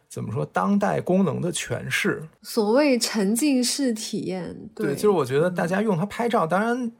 [0.09, 2.21] 怎么说当代功能的诠释。
[2.41, 6.91] 所谓沉浸式体验，对，就是我觉得大家用它拍照，当然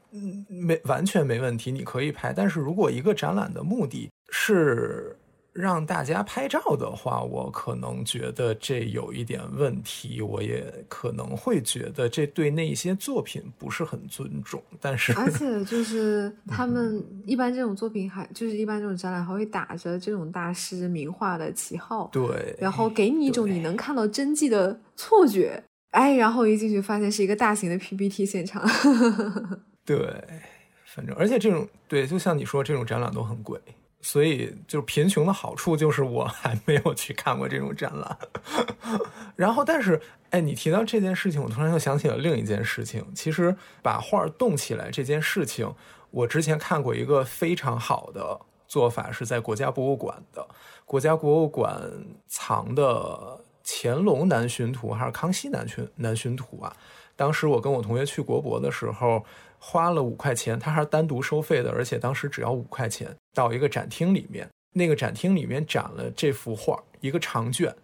[0.48, 2.32] 没完全没问题，你可以拍。
[2.32, 5.16] 但是如果一个展览的目的是。
[5.60, 14.62] 让大家拍照的话，我可能觉得这有一点问题，我也可能会觉得这对那些作品不是很尊重。
[14.80, 25.62] 但是，而且 就是他们一般这种作品还就是一般这种展览还会打着这种大师名画的旗号，对，然后给你一种你能看到真迹的错觉。
[25.90, 28.64] 哎，然后一进去发现是一个大型的 PPT 现场。
[29.84, 29.98] 对，
[30.86, 33.60] 反正而且这种对，就像你说，这种展览都很贵。
[34.02, 38.18] 所以，就贫穷的好处就是我还没有去看过这种展览。
[39.36, 43.04] 然后，但是，哎，你提到这件事情，我突然又想起了另一件事情。
[43.14, 45.72] 其实，把画动起来这件事情，
[46.10, 50.46] 我之前看过一个非常好的做法，是在国家博物馆的。
[50.84, 51.80] 国家博物馆
[52.26, 56.74] 藏的乾隆南巡图还是康熙南巡南巡图啊？
[57.16, 59.24] 当时我跟我同学去国博的时候。
[59.62, 63.14] 花了五块钱，它还是单独收费的，而且当时只要五块钱。
[63.34, 67.74] 到一个展厅里面，那个展厅里面展了这幅画，一个长卷，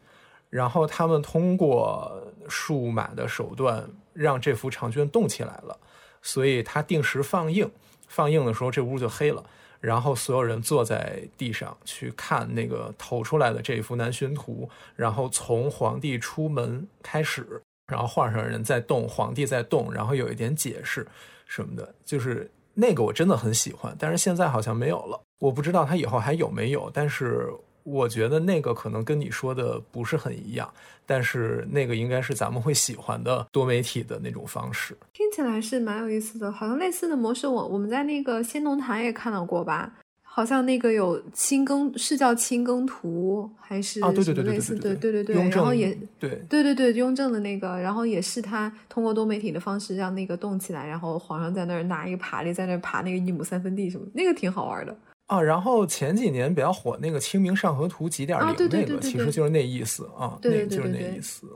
[0.50, 5.78] 然后他们通过数码的手段让这幅长卷动起来了，
[6.22, 7.70] 所以它定时放映，
[8.08, 9.44] 放映的时候这屋就黑了，
[9.80, 21.06] 然后所有人坐在地上去看那个投出来的这幅南巡图，然后从皇帝出门开始，然后画上人在动，皇帝在动，然后有一点解释。
[21.48, 25.18] 什么的，就是那个我真的很喜欢，但是现在好像没有了。
[25.38, 27.48] 我不知道它以后还有没有，但是
[27.82, 30.70] 我觉得那个可能跟你说的不是很一样，
[31.06, 34.96] 但是那个应该是咱们会喜欢的多媒体的那种方式。
[35.12, 39.92] 听起来是蛮有意思的，好像类似的模式，我我们在那个新农坛也看到过吧。
[40.36, 44.12] 好像那个有清耕是叫清耕图还是啊？
[44.12, 54.94] 对对对对对对对对，然后也对对对对雍正的那个，然后也是他通过多媒体的方式让那个动起来，然后皇上在那儿拿一个爬犁在那儿爬那个一亩三分地什么，那个挺好玩的。
[55.26, 61.46] 啊，然后前几年比较火那个《清明上河图》几点零那个，其实就是那意思啊，那就是那意思。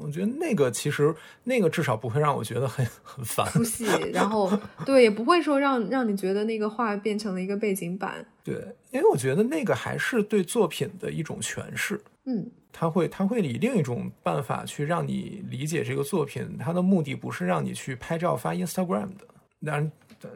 [0.00, 1.14] 我觉得那个其实
[1.44, 4.50] 那个至少不会让我觉得很很烦出戏，然后
[4.86, 8.24] 对也不会说让让你觉得那个画变成了一个背景板。
[8.44, 8.54] 对，
[8.92, 12.00] 因为我觉得那个还是对作品的一种诠释。
[12.24, 19.26] 嗯，他会他会以另一种办法去让你理解这个作品，它的目的不是让你去拍照发 Instagram 的，
[19.66, 19.92] 当然。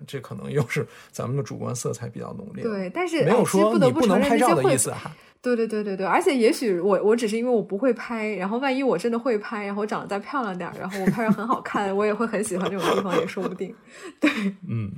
[0.07, 2.63] 这可能又是咱们的主观色彩比较浓烈。
[2.63, 5.15] 对，但是没有说你不能拍照的意思哈。
[5.41, 13.75] 对对对对对，而且也许我我只是因为我不会拍，然后万一我真的会拍，然后我长得再漂亮点，然后我拍照很好看，我也会很喜欢这种地方，也说不定。
[14.21, 14.31] 对，
[14.69, 14.93] 嗯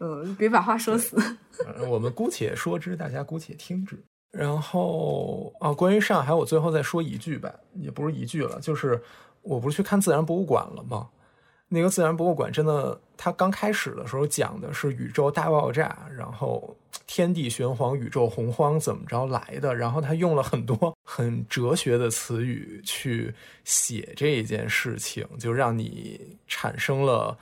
[0.00, 1.16] 嗯，别把话说死。
[1.88, 3.96] 我们姑且说之，大家姑且听之。
[4.30, 9.00] 然后啊，关于上海，我最后再说一句吧，也不是一句了，就是
[9.40, 11.08] 我不是去看自然博物馆了吗？
[11.68, 16.76] 那个自然博物馆真的，它刚开始的时候讲的是宇宙大爆炸，然后
[17.08, 27.36] 天地玄黄、宇宙洪荒怎么着来的，然后他用了很多很哲学的词语去写这一件事情，就让你产生了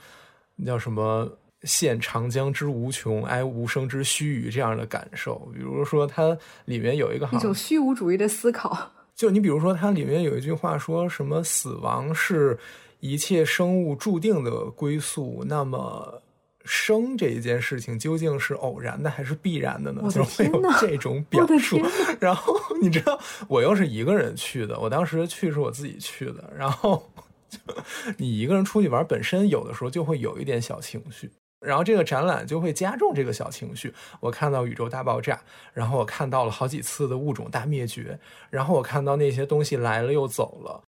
[0.65, 5.35] 叫什么“现长江之无穷，哀无声之须臾”这样的感受。
[5.53, 12.57] 比如说，它里面有一个一种虚无主义的思考，就你比如说，它里面有一句话说什么“死亡是”。
[12.99, 16.21] 一切生物注定的归宿，那么
[16.63, 20.01] 生这一件事情究竟是偶然的还是必然的呢？
[20.09, 21.79] 就会有这种表述。
[22.19, 27.11] 然后你知道，我又是一个人去的，我当时去是我自己去的，然后
[27.49, 27.59] 就
[28.17, 31.29] 你一个人出去玩，本身有的时候就会有一点小情绪。
[31.61, 33.91] 然后这个展览就会加重这个小情绪。
[34.19, 35.39] 我看到宇宙大爆炸，
[35.73, 38.19] 然后我看到了好几次的物种大灭绝，
[38.51, 40.83] 然后我看到那些东西来了又走了，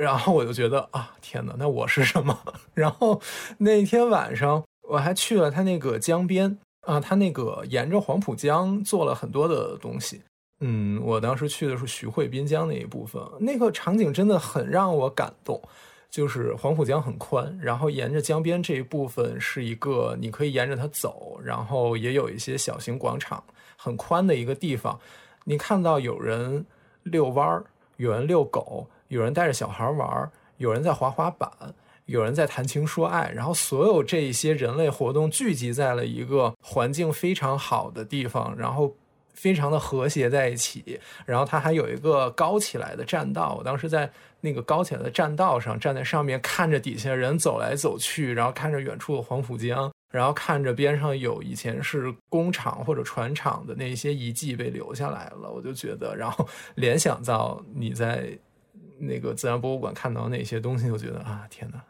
[0.00, 2.38] 然后我就觉得啊，天哪，那我是什么？
[2.72, 3.20] 然后
[3.58, 10.22] 那天晚上我还去了他那个江边啊，他那个沿着黄浦江做了很多的东西。
[10.60, 15.60] 嗯，我当时去的是徐汇滨江那一部分，那个场景真的很让我感动。
[16.10, 23.40] 就是黄浦江很宽，然后沿着江边这一部分是一个你可以沿着它走，然后也有一些小型广场，
[23.76, 24.98] 很宽的一个地方。
[25.44, 26.66] 你看到有人
[27.04, 27.64] 遛弯儿，
[27.96, 31.50] 有人遛狗，有人带着小孩玩，有人在滑滑板，
[32.06, 38.94] 有人在谈情说爱，然后所有这一些人类活动聚集在了一个环境非常好的地方，然后
[39.34, 41.00] 非常的和谐在一起。
[41.26, 44.08] 然后它还有一个高起来的栈道，我当时在
[44.40, 49.90] 那个高起来的栈道上站在上面，看着底下人走来走去，然后看着远处的黄浦江。
[50.12, 58.36] 然后看着边上有以前是工厂或者船厂的那些遗迹被留下来了，我就觉得，然后联想到你在
[59.00, 61.82] 那个自然博物馆看到那些东西，就觉得啊，天哪，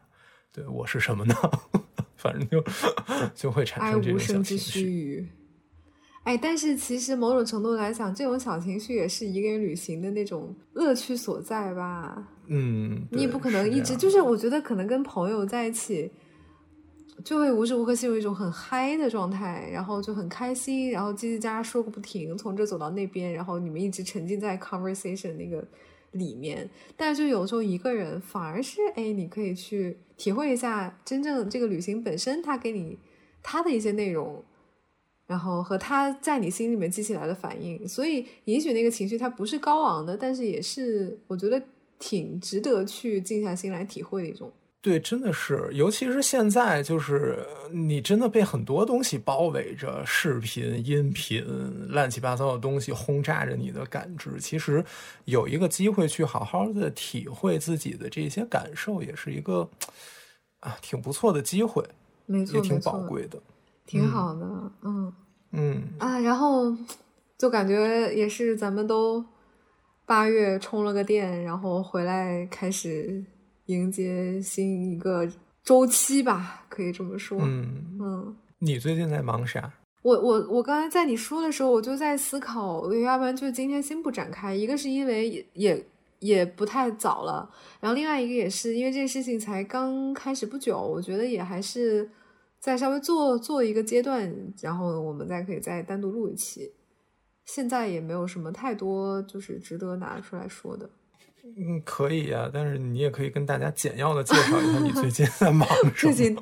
[0.52, 1.34] 对我是什么呢？
[2.16, 2.62] 反正就
[3.34, 5.28] 就会产生这种小情绪。
[6.22, 12.22] 哎，但是其实某种程度来讲，这种小情绪也是一个人旅行的那种乐趣所在吧。
[12.46, 16.12] 嗯，你也不可能一直，是就是我觉得可能跟朋友在一起，
[17.24, 25.66] 就会无时无刻陷入一种很嗨的状态，然后就很开心，然后叽叽喳喳说个不停，从这走到那边，然后你们一直沉浸在 conversation 那个
[26.12, 26.68] 里面。
[26.96, 32.98] 但是就有时候一个人反而是，哎，你可以去体会一下真正这个旅行本身，它给你
[33.42, 34.44] 它的一些内容。
[35.26, 41.62] 然后和他在你心里面激起来的反应，所以也许那个情绪它不是高昂的，但是也是我觉得
[42.00, 44.50] 挺值得去静下心来体会的一种。
[44.82, 47.38] 对，真的是，尤其是现在，就是
[47.70, 51.44] 你真的被很多东西包围着，视频、音频、
[51.88, 54.40] 乱七八糟的东西轰炸着你的感知。
[54.40, 54.82] 其实
[55.26, 59.68] 有一个机会去好好的体会自己的这些感受，也是一个
[60.60, 61.86] 啊挺不错的机会，
[62.24, 63.38] 没错，也挺宝贵的。
[63.84, 65.12] 挺好的，嗯
[65.52, 66.74] 嗯，啊，然后
[67.36, 69.22] 就感觉也是咱们都
[70.06, 73.22] 八月充了个电，然后回来开始
[73.70, 75.28] 迎接新一个
[75.62, 77.38] 周期吧，可以这么说。
[77.42, 79.72] 嗯，嗯你最近在忙啥？
[80.02, 84.54] 我我我刚才在你说的时候，我就在思考，要不然就今天先不展开。
[84.54, 85.86] 一个是因为也也
[86.20, 87.50] 也不太早了，
[87.80, 92.10] 然后另外一个也是因为这个事情才刚开始不久，我觉得也还是
[92.58, 96.72] 再稍微做做一个阶段，然后我们再可以再单独录一期。
[97.44, 100.88] 现在也没有什么太多就是值得拿出来说的。
[101.44, 106.12] 嗯，可以啊、但是你也可以跟大家简要的介绍一下你最近在忙 什么。
[106.12, 106.36] 最近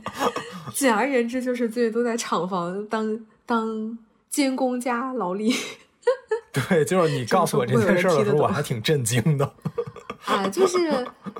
[0.74, 5.52] 简而言之就是最近都在厂房当当监工加劳力。
[6.52, 9.52] 对，就是你告诉我这件事儿的时候，我还挺震惊的。
[10.24, 10.78] 啊，就是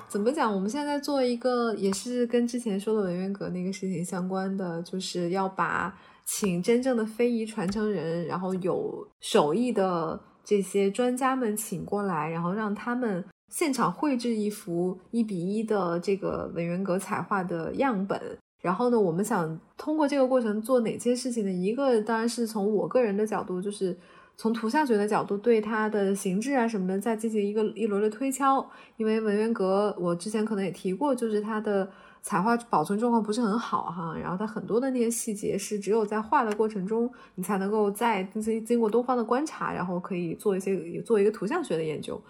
[0.08, 0.52] 怎么讲？
[0.54, 5.94] 我们现在在做一个，也是跟之前说的文渊阁那个事情相关的，就是要把
[6.24, 18.20] 请真正的非遗传承人，然后有手艺的这些专家们请过来，然后让他们现场绘制一幅一比一的这个文渊阁彩画的样本。
[18.60, 21.50] 然后呢，我们想通过这个过程做哪些事情呢？
[21.50, 23.96] 一个当然是从我个人的角度，就是
[24.36, 28.68] 从图像学的角度对它的形制啊什么的再进行一个一轮的推敲。
[28.96, 31.88] 因为文渊阁我之前可能也提过，就是它的
[32.20, 42.20] 彩画保存状况不是很好哈，然后它很多的那些细节是只有在画的过程中，你才能够在经经过多方的观察，然后可以做一些做一个图像学的研究。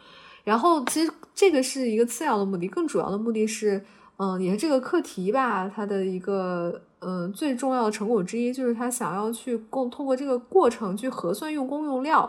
[0.49, 3.85] 然后其实这个是一个次要的目的，更主要的目的是。
[4.21, 12.29] 嗯，也是这个课题吧，它的一个嗯最重要的成果之一，就是他想要去共通过这个过程去核算用工用料，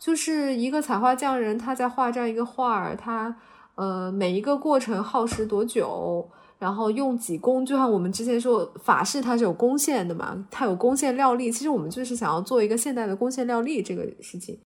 [0.00, 3.32] 就是一个彩画匠人他在画这样一个画儿，他
[3.76, 14.58] 呃每一个过程耗时多久，然后用几工，就像我们之前说法式它是有工线的嘛，它有工线料力，其实我们就是想要做一个现代的工线料力这个事情，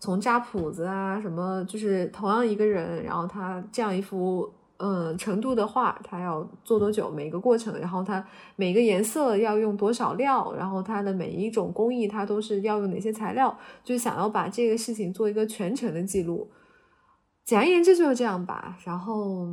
[0.00, 4.52] 从扎谱子啊什么，就是同样一个人，然后他这样一幅。
[4.76, 7.08] 嗯，程度的画，他要做多久？
[7.08, 8.22] 每个过程，然后他
[8.56, 13.56] 每个颜色要用多少料，然后他的每一种工艺，它都是要用哪些材料？
[13.84, 16.50] 就想要把这个事情做一个全程的记录。
[17.44, 18.76] 简而言之就是这样吧。
[18.84, 19.46] 然后，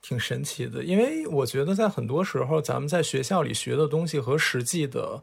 [0.00, 5.22] 挺神奇的，因为我觉得在很多时候，咱们在学校里学的东西和实际的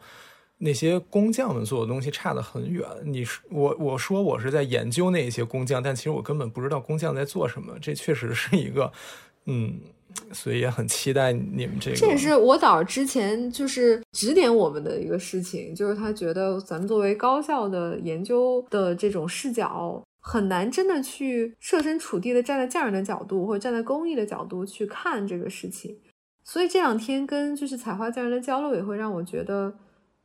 [0.61, 2.87] 那些工匠们做的东西差得很远。
[3.03, 7.73] 你是我我说我是在研究那些工匠，但其实我根本不知道工匠在做什么。
[7.81, 8.91] 这确实是一个，
[9.45, 9.79] 嗯。
[10.33, 11.95] 所以也很期待你们这个。
[11.95, 25.97] 这也是我导之前就是指点我们的一个事情，就是他觉得咱们作为高校的研究的这种视角，很难真的去设身处地的站在匠人的角度或者站在工艺的角度去看这个事情。
[26.43, 29.73] 所以这两天跟就是采花匠人的交流，也会让我觉得，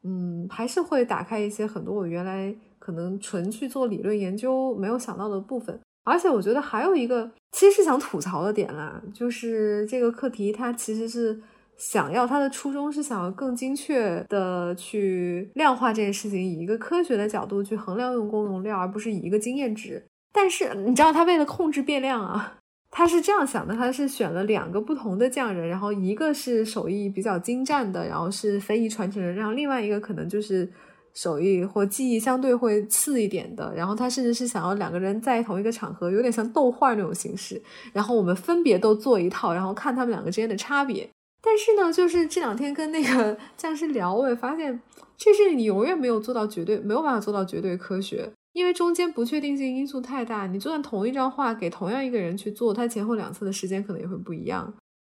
[0.06, 5.80] 嗯，还是会打开一些很多我原来可能纯去做理论研究没有想到的部分。
[6.04, 11.36] 而且我觉得还有一个其实是想吐槽的点啦，就是这个课题它其实是
[11.76, 20.06] 想要它的初衷是想要更精确的去量化这件事情，以一个科学的角度去衡量用工容量，而不是以一个经验值。
[20.32, 22.58] 但是你知道他为了控制变量啊，
[22.90, 30.70] 他是这样想的，他是选了两个不同的匠人，然后一个是手艺比较精湛的，然后是非遗传承人，然后另外一个可能就是。
[31.18, 37.58] 手艺或技艺相对会次一点的，然后他甚至是想要两个人在同一个场合，有点像斗画那种形式，
[37.94, 41.08] 然后我们分别都做一套，然后看他们两个之间的差别。
[41.40, 44.78] 但是呢，就是这两天跟那个匠师聊，我也发现
[45.16, 50.46] 这事你永远没有做到绝对，没有办法做到绝对科学，因为中间不确定性因素太大。
[50.46, 54.72] 你就算同一张画给同样一个人去做，他前后两次的时间可能也会不一样。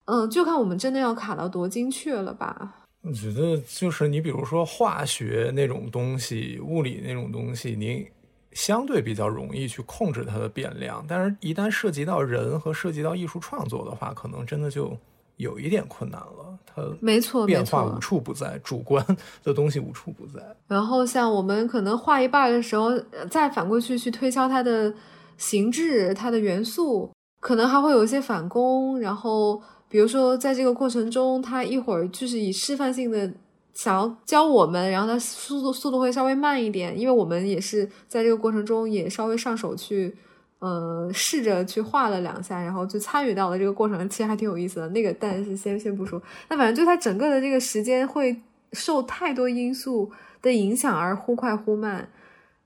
[0.05, 2.87] 嗯，就看我们真的要卡到多精确了吧。
[3.03, 8.07] 我觉得就是你，比如说化学那种东西、物理那种东西，你
[8.53, 11.05] 相对比较容易去控制它的变量。
[11.07, 14.97] 但是，一旦涉及到人和涉及到艺术创作的话，可能真的就
[15.37, 16.59] 有一点困难了。
[16.65, 19.03] 它没错，变化无处不在，主观
[19.43, 20.39] 的东西无处不在。
[20.67, 22.91] 然后，像我们可能画一半的时候，
[23.31, 24.93] 再反过去去推敲它的
[25.37, 27.09] 形制、它的元素，
[27.39, 28.99] 可能还会有一些反工。
[28.99, 29.61] 然后。
[29.89, 33.31] 比如说，在这个过程中，他一会儿就是以示范性的
[33.73, 40.13] 想要教我们，然后他速度速度会稍微慢一点，因为我们也是在这个过程中也稍微上手去，
[40.59, 44.89] 呃，试着去画了两下，然后就参与到了这个过程，其实还挺有意思的。
[44.89, 48.35] 那个但是先先不说，那反正就他整个的这个时间会
[48.73, 52.09] 受太多因素的影响而忽快忽慢。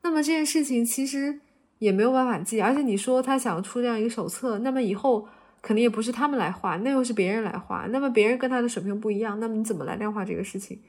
[0.03, 1.39] 那么这件事情其实
[1.79, 5.27] 也没有办法记，而且你说他想出这样一个手册，那么以后。
[5.63, 7.85] 肯定也不是他们来画，那又是别人来画。
[7.91, 10.81] 那么别人跟他的水平不一样，那么你怎么来量化这个事情？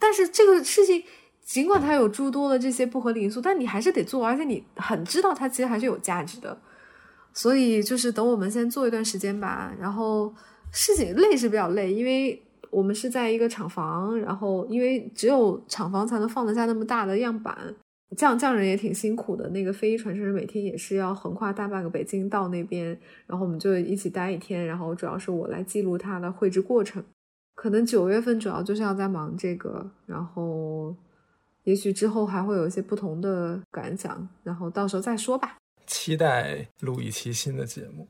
[0.00, 1.04] 但是这个事情，
[1.46, 6.58] 尽管它有诸多的这些不合理因素，但你还是得做，而且你很知道它其实还是有价值的。
[7.32, 9.72] 所以就是等我们先做一段时间吧。
[9.78, 10.34] 然后
[10.72, 17.56] 事情累是比较累，因为我们是在一个厂房，然后因为只有厂房才能放得下那么大的样板。
[18.16, 27.02] 匠匠人也挺辛苦的，那个非遗传承人每天也是要横跨大半个北京到那边，然后我们就一起待一天，然后主要是我来记录他的绘制过程。
[27.56, 30.94] 可能九月份主要就是要在忙这个，然后
[31.66, 35.56] 也许之后还会有一些不同的感想，然后到时候再说吧。
[35.86, 38.08] 期待录一期新的节目。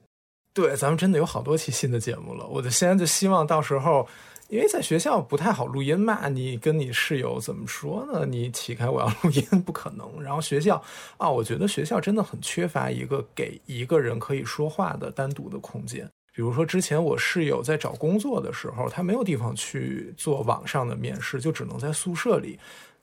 [0.53, 4.07] 对，咱们真的有好多期新的节目了，我就现在就希望到时候。
[4.49, 8.25] 因为在学校不太好录音嘛，你跟你室友怎么说呢？
[8.25, 10.23] 你起开我要录音不可能。
[10.23, 10.81] 然后学校
[11.17, 16.09] 啊，我觉得学校真的很缺乏一个给一个人可以说话的单独的空间。
[16.33, 22.57] 比如说之前我室友在找工作的时候，他没有地方去做网上的面试，就只能在宿舍里。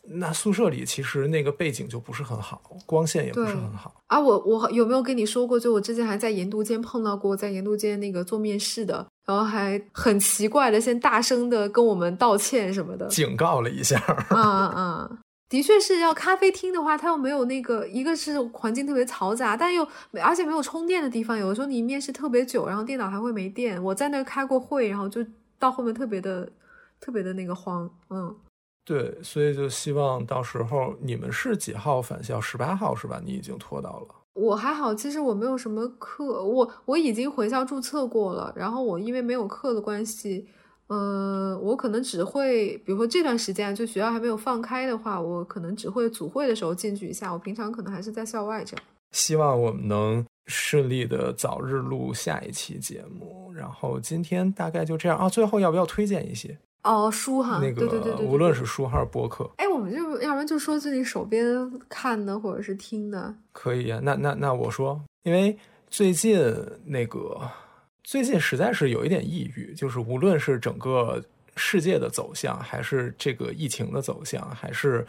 [0.05, 4.19] 那宿舍里其实那个背景就不是很好，光线也不是很好啊。
[4.19, 5.57] 我我有没有跟你说过？
[5.57, 13.97] 就我之前还在研读间碰到过，在研读间那个做面试的，然后还很奇怪的，先大声的跟我们道歉什么的，警告了一下。
[14.29, 14.37] 啊
[14.75, 15.09] 啊，
[15.47, 19.87] 的确是要咖啡厅的话，它又没有那个，一个是环境特别嘈杂，但又
[20.21, 21.37] 而且没有充电的地方。
[21.37, 23.81] 有的时候你面试特别久，然后电脑还会没电。
[23.81, 25.25] 我在那开过会，然后就
[25.57, 26.51] 到后面特别的
[26.99, 28.35] 特别的那个慌，嗯。
[28.85, 32.41] 对，所以就希望到时候你们是几号返校？
[32.41, 33.21] 十八号是吧？
[33.23, 34.07] 你已经拖到了。
[34.33, 38.51] 我还好，其实我没有什么课，我我已经回校注册过了。
[38.55, 40.45] 然后我因为没有课的关系，
[40.87, 47.31] 呃，我可能只会，比如说这段时间就学校还没有放开的话，我可能只会组会的时候进去一下。
[47.31, 48.85] 我平常可能还是在校外这样。
[49.11, 53.53] 希望我们能顺利的早日录下一期节目。
[53.53, 55.29] 然后今天大概就这样啊。
[55.29, 56.57] 最后要不要推荐一些？
[56.83, 61.45] 哦，书哈，那个，对对对对，无论是书还是播客，哎，我们就要不然就说自己手边
[61.87, 64.01] 看的或者是听的，可以啊。
[64.03, 65.57] 那那那我说，因为
[65.89, 66.37] 最近
[66.83, 67.39] 那个
[68.03, 71.23] 最近实在是有一点抑郁，就是无论是整个
[71.55, 75.07] 世界的走向，还是这个疫情的走向，还是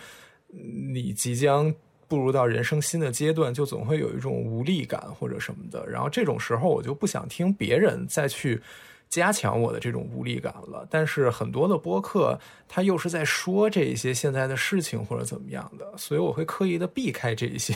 [0.92, 1.74] 你即将
[2.06, 5.84] 步入到人生新的阶段，就总会有一种无力感或者什么的。
[5.88, 8.62] 然后这种时候，我就不想听别人再去。
[9.08, 10.86] 加强我的这种无力感了。
[10.90, 17.74] 但是很多的播客，他又是在说这些现在的事情或者怎么样的，所以我会刻意的避开这些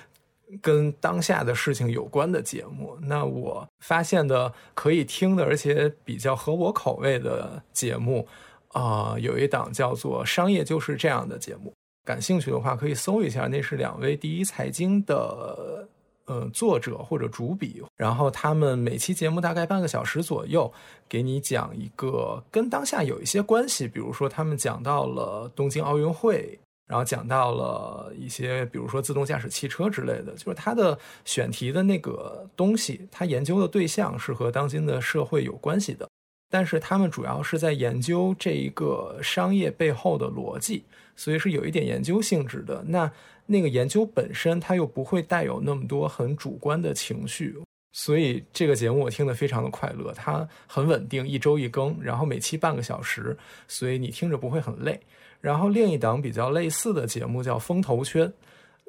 [0.62, 2.96] 跟当下的事情有关的节目。
[3.02, 8.26] 那我发现的可以听的，而且比较合我口味的节目，
[8.68, 11.72] 啊、有一档叫做《商业就是这样》的节目。
[12.06, 15.86] 感兴趣的话，可以搜一下，那是两位第一财经的
[16.28, 20.72] 呃作者或者主笔，然后他们每期节目大概半个小时左右，
[21.08, 26.56] 给你讲一个跟当下有一些关系，比如说他们讲到了东京奥运会。
[26.88, 36.08] 然后讲到了一些，比如说自动驾驶汽车之类的，就是他的选题的那个东西，他研究的对象是和当今的社会有关系的，
[36.48, 40.82] 但是他们主要是在研究这一个商业背后的逻辑，
[41.14, 42.82] 所以是有一点研究性质的。
[42.86, 43.12] 那
[43.50, 47.56] 那个研究本身，它又不会带有那么多很主观的情绪，
[47.92, 50.12] 所以这个节目我听得非常的快乐。
[50.12, 53.34] 它很稳定，一周一更，然后每期半个小时，
[53.66, 55.00] 所以你听着不会很累。
[55.40, 58.28] 然后另一档比较类似的节目叫《风投圈》，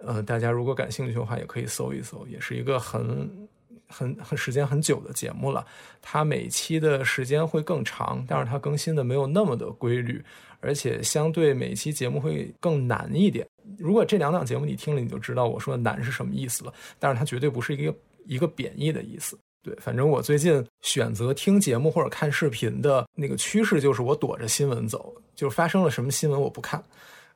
[0.03, 3.48] 呃，大家如果感兴趣的话，也可以搜一搜，也是一个很
[3.88, 5.65] 很很时间很久的节目了。
[6.02, 10.22] 它每期的时间会更长，但是它更新的没有那么的规律，
[10.60, 13.48] 而且相对每期节目会更难一点。
[13.77, 16.73] 如果这两档节目你听了，你就知道我说的难是什么意思了。
[16.97, 19.37] 但是它绝对不是一个一个贬义的意思。
[19.61, 26.81] 对，反正我最近选择听节目或者看视频的那个趋势就是我躲着新闻走，就是发生了什么新闻我不看。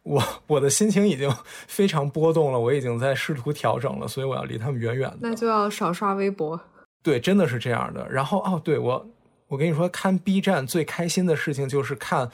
[0.04, 1.34] 我我的心情已经
[1.68, 5.18] 非常波动了，我已经在试图调整了，所以我要离他们远远的。
[5.22, 6.60] 那就要少刷微博。
[7.02, 8.10] 对，真的是这样的。
[8.10, 9.06] 然后哦，对我，
[9.48, 12.30] 我跟你说，看 B 站最开心的事情就是看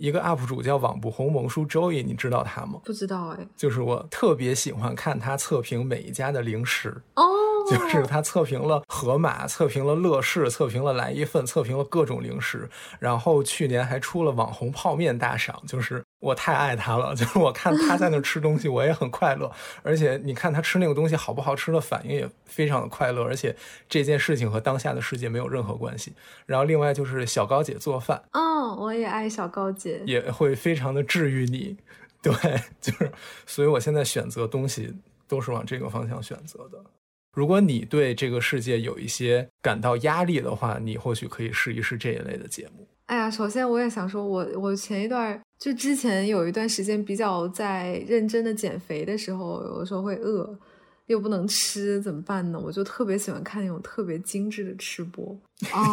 [0.00, 2.80] 一个 UP 主叫网不红萌叔 Joey，你知道他吗？
[2.84, 3.46] 不知道哎。
[3.54, 7.22] 就是我特别喜欢看他测评每一家的零食哦，
[7.70, 12.66] 就是他测评了盒马，测评了乐事，测评了来一份，测评了各种零食。
[12.98, 19.50] 然后去年还出了网红泡面大赏，就是我太爱他了， 就是我看他在那吃东西，我也很快乐。
[19.82, 23.56] 而且你看他吃那个东西好不好吃的反应也非常的快乐，而且
[23.88, 26.12] 这件事情和当下的世界没有任何关系。
[26.46, 31.76] 然后另外就是小高姐做饭，嗯，我也爱小高姐，也会非常的治愈你。
[32.22, 32.32] 对，
[32.82, 33.10] 就是，
[33.46, 34.94] 所以我现在选择东西
[35.26, 36.78] 都是往这个方向选择的。
[37.32, 42.86] 如果你对这个世界有一些感到压力的话，你或许可以试一试这一类的节目。
[43.10, 50.48] 哎呀，首先我也想说我，我前一段就之前有一段时间比较在认真的减肥的时候，有的时候会饿，
[51.06, 52.60] 又不能吃，怎么办呢？
[52.64, 55.36] 我就特别喜欢看那种特别精致的吃播
[55.74, 55.84] 啊，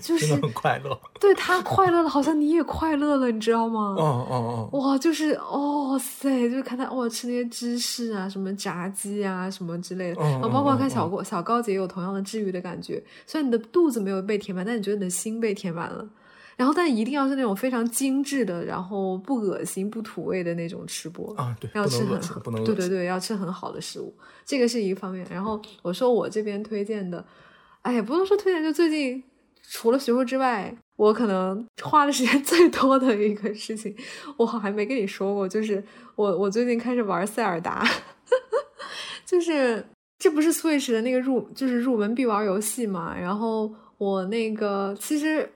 [0.00, 0.96] 就是快乐。
[1.18, 3.96] 对他快乐了，好像你也快乐了，你知道吗？
[3.98, 13.02] 哦哦哦，哇，就是哦塞，就是看他哦吃那些芝士啊，什么炸鸡啊，什么之类的，嗯然后包括看嗯小高小高姐也有同样的治愈的感觉。
[13.26, 16.08] 虽然你的肚子没有被填满，但你觉得你的心被填满了。
[16.60, 21.34] 然后，但一定要是那种非常精致的，然后不恶心、不土味的那种吃播。
[21.34, 22.20] 啊，对，要吃很。
[22.62, 24.14] 对对对，要吃很好的食物，
[24.44, 25.26] 这个是一个方面。
[25.30, 27.24] 然后我说我这边推荐的，
[27.80, 29.24] 哎呀，不能说推荐，就最近
[29.62, 33.96] 除了学术之外，我可能花的时间 最多的一个事情，
[34.36, 35.82] 我好像还没跟你说过，就是
[36.14, 37.88] 我我最近开始玩塞尔达，
[39.24, 39.82] 就是
[40.18, 45.50] 这不是 Switch 的那个入就是入门必玩游戏嘛，然后我那个其实。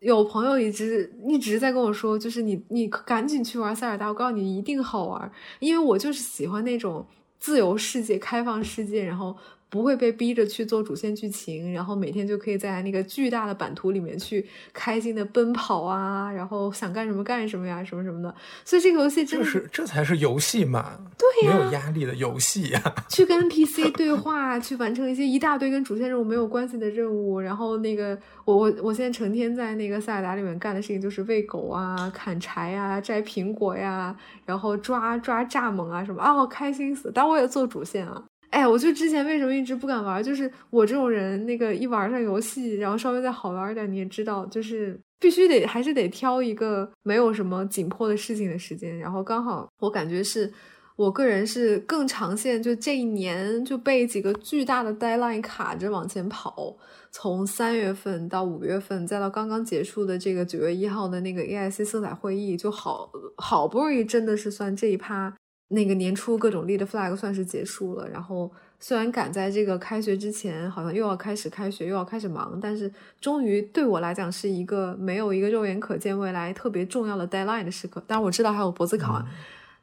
[0.00, 7.06] 有朋友一直一直在跟我说，就是你你赶紧去玩塞尔达，我告诉你一定好玩，因为我就是喜欢那种
[7.38, 9.36] 自由世界、开放世界，然后
[9.70, 18.34] 不会被逼着去做主线剧情，然后每天就可以在那个巨大的版图里面去开心的奔跑啊，然后想干什么干什么呀，什么什么的。
[18.64, 22.94] 所以这个游戏真的是这才是游戏嘛，对呀没有压力的游戏呀。
[23.08, 34.16] 去跟 NPC 对话，去完成一些一大堆跟主线任务没有关系的任务，然后那个我我我现在成天在那个塞尔达里面干的事情就是喂狗啊、砍柴啊、摘苹果呀，
[34.46, 37.12] 然后抓抓蚱蜢啊什么啊，我开心死！
[37.12, 38.24] 当然我也做主线啊。
[38.50, 50.52] 哎，我就之前为什么一直不敢玩，就是我这种人，那个一玩上游戏，然后稍微再好玩一点，你也知道，就是必须得还是得挑一个没有什么紧迫的事情的时间，然后刚好我感觉是。
[50.98, 56.76] 我个人是更长线，就这一年就被几个巨大的 deadline 卡着往前跑，
[57.12, 65.32] 从三月份到五月份，再到刚刚结束的这个九月一号的那个 AIC 色彩会议，就好好不容易真的是算这一趴
[65.68, 68.08] 那个年初各种立的 flag 算是结束了。
[68.08, 68.50] 然后
[68.80, 78.02] 虽然赶在这个开学之前，好像又要开始开学，又要开始忙，但是终于对我来讲是一个没有一个肉眼可见未来特别重要的 deadline 的时刻。
[78.06, 79.24] 当然我知道还有博子考啊。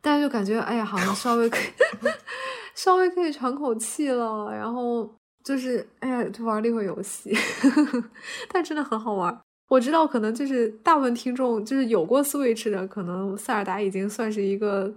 [0.01, 2.09] 但是就感觉，哎呀，好像稍微可以，
[2.75, 4.51] 稍微可以喘口气了。
[4.51, 5.11] 然后
[5.43, 7.35] 就是哎呀，就玩了一会儿游戏，
[8.53, 9.35] 但真的很好玩。
[9.67, 14.93] 我知道，可能就是大部分听众就是有过 Switch 的，可能塞尔达已经算是一个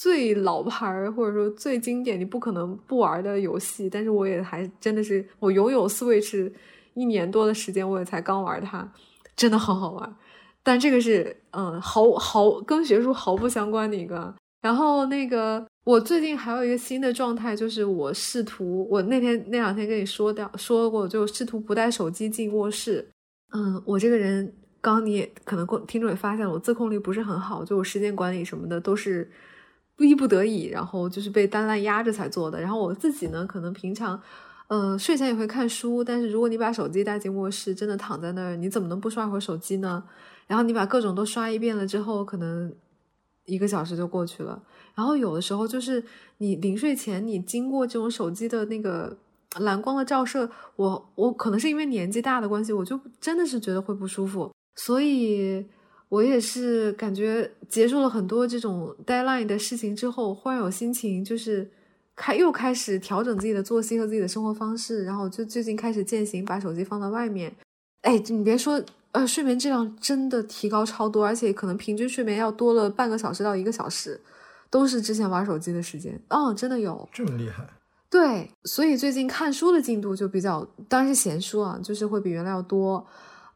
[0.00, 3.90] 最老牌儿或者说最经典，你不可能不玩的游戏。
[3.90, 6.50] 但是我也还真的是，我拥有 Switch
[6.94, 8.90] 一年多的时间，我也才刚玩它，
[9.36, 10.16] 真的好好玩。
[10.62, 14.34] 但这个是嗯，毫毫跟学术毫不相关的一个。
[14.62, 23.06] 然后那个，我最近还有一个新的状态，就是我试图，我那天那两天跟你说掉说过，就试图不带手机进卧室。
[23.52, 24.50] 嗯，我这个人，
[24.80, 29.30] 刚你也可能听众也发现了，我自控力不是很好，就我时间管理什么的都是
[30.00, 32.60] 逼不得已，然后就是被单烂压着才做的。
[32.60, 34.20] 然后我自己呢，可能平常，
[34.68, 40.02] 呃，睡前也会看书，但是如果你把手机带进卧室，真的躺在那儿，你怎么能不刷会儿手机呢？
[40.46, 42.72] 然后你把各种都刷一遍了之后，可能
[43.44, 44.60] 一个小时就过去了。
[44.94, 46.02] 然后有的时候就是
[46.38, 49.16] 你临睡前，你经过这种手机的那个。
[49.58, 55.66] 蓝光的照射，我我可能是因为年纪大的关系，我就真的是觉得会不舒服，所以
[56.10, 61.70] 我也是感觉结束了很多这种 deadline 的事情之后，忽然有心情，就是
[62.16, 67.54] 开又开始调整自己的作息和自己的生活方式，然后就最近开始践行把手机放到外面。
[68.02, 68.82] 哎，你别说，
[69.12, 74.20] 呃，睡眠质量真的提高超多，而且可能平均睡眠要多了半个小时到一个小时，
[74.68, 76.20] 都是之前玩手机的时间。
[76.28, 77.64] 哦，真的有这么厉害。
[78.10, 83.06] 对，所以最近看书的进度就比较，当然是闲书啊，就是会比原来要多。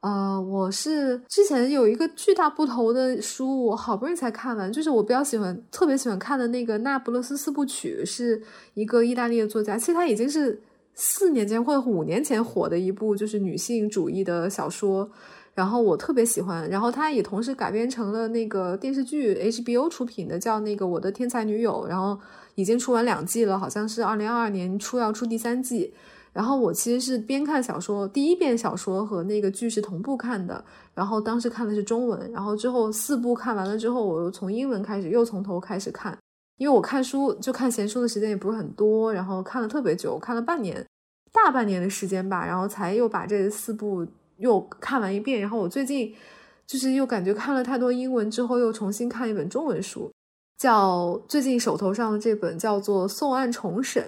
[0.04, 8.42] 呃，我是之前有一个巨大不同的书，我好不容易才看完，就是我比较喜欢、特别喜欢看的那个《那不勒斯四部曲》，是
[8.74, 10.60] 一个意大利的作家，其实他已经是
[10.92, 15.10] 四年前或者五年前火的一部就是女性主义的小说。
[15.54, 22.18] 然后我特别喜欢，然后它也同时改编成了那个电视剧，HBO 出品的，叫那个《我的天才女友》，然后
[22.56, 25.94] 已经出完两季了，好像是二零二二年初要出第三季。
[26.34, 30.62] 然后我其实是边看小说，第一遍小说和那个剧是同步看的，
[30.92, 36.18] 然后当时看的是中文，然后之后四部看完了之后，我又从英文开始，又从头开始看，
[36.58, 40.84] 因为我看书就看闲书的时间也不是很多，然后看了特别久，看了半年，
[41.32, 44.06] 大半年的时间吧，然后才又把这四部。
[44.38, 46.12] 又看完一遍，然后我最近
[46.66, 50.10] 就是又感觉看了太多英文之后，又重新看一本中文书，
[50.58, 54.02] 叫最近手头上的这本叫做《宋案重审》，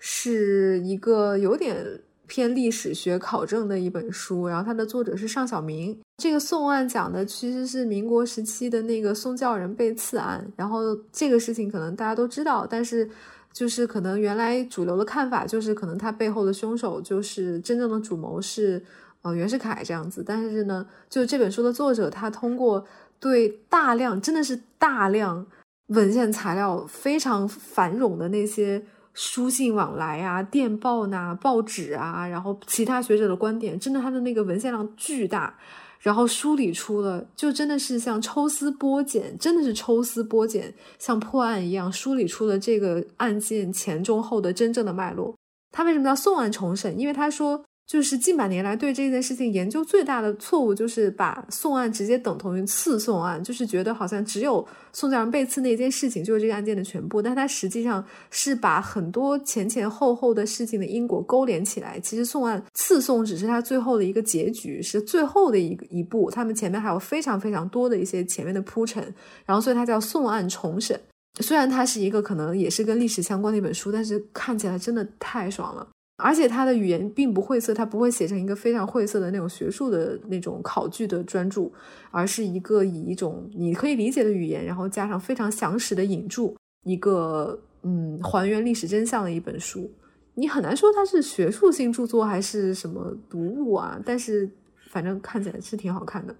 [0.00, 4.48] 是一个有点偏历史学考证的一本书。
[4.48, 5.96] 然后它的作者是尚小明。
[6.16, 10.44] 这个宋案讲的其实是民国时期的那个宋教仁被刺案。
[10.56, 10.80] 然后
[11.12, 13.08] 这个事情可能大家都知道，但是
[13.52, 18.82] 就是可能原来主流的看法就是可能他背后的凶手就是真正的主谋是。
[19.22, 22.82] 呃，袁世凯这样子，但是呢，就这本书的作者，他通过
[23.18, 25.46] 对大量真的是大量
[25.88, 28.82] 文献材料非常繁冗的那些
[29.14, 35.54] 书信往来啊、电报呐、报纸啊，然后其他学者的观点，真的他的那个文献量巨大，
[35.98, 45.34] 然后梳理出了，就真的是像抽丝剥茧，真的是抽丝剥茧，像破案一样梳理出了这个案件前中后的真正的脉络。
[45.72, 46.98] 他为什么叫送案重审？
[46.98, 47.64] 因为他说。
[47.90, 61.98] 就是近百年来对这件事情研究最大的错误，就是把宋案直接等同于刺宋案，就是觉得好像只有宋教仁被刺那件事情就是这个案件的全部，但它实际上是把很多前前后后的事情的因果勾连起来。
[61.98, 69.02] 其实宋案刺宋只是它最后的一个结局，是最后的一一步，他们前面还有非常非常多的一些前面的铺陈，
[69.44, 70.96] 然后所以它叫宋案重审。
[71.40, 75.88] 虽然它是一个可能也是跟历史相关的一本书，但是看起来真的太爽了。
[76.20, 81.70] 而且他的语言并不晦涩，他不会写成一个非常晦涩的那种学术的那种考据的专著，
[82.10, 89.90] 而是一个以一种你可以理解的语言，然后加上非常详实的引注，一个嗯还原历史真相的一本书。
[90.34, 94.48] 你很难说它是学术性著作还是什么读物啊，但是
[94.90, 96.34] 反正看起来是挺好看的。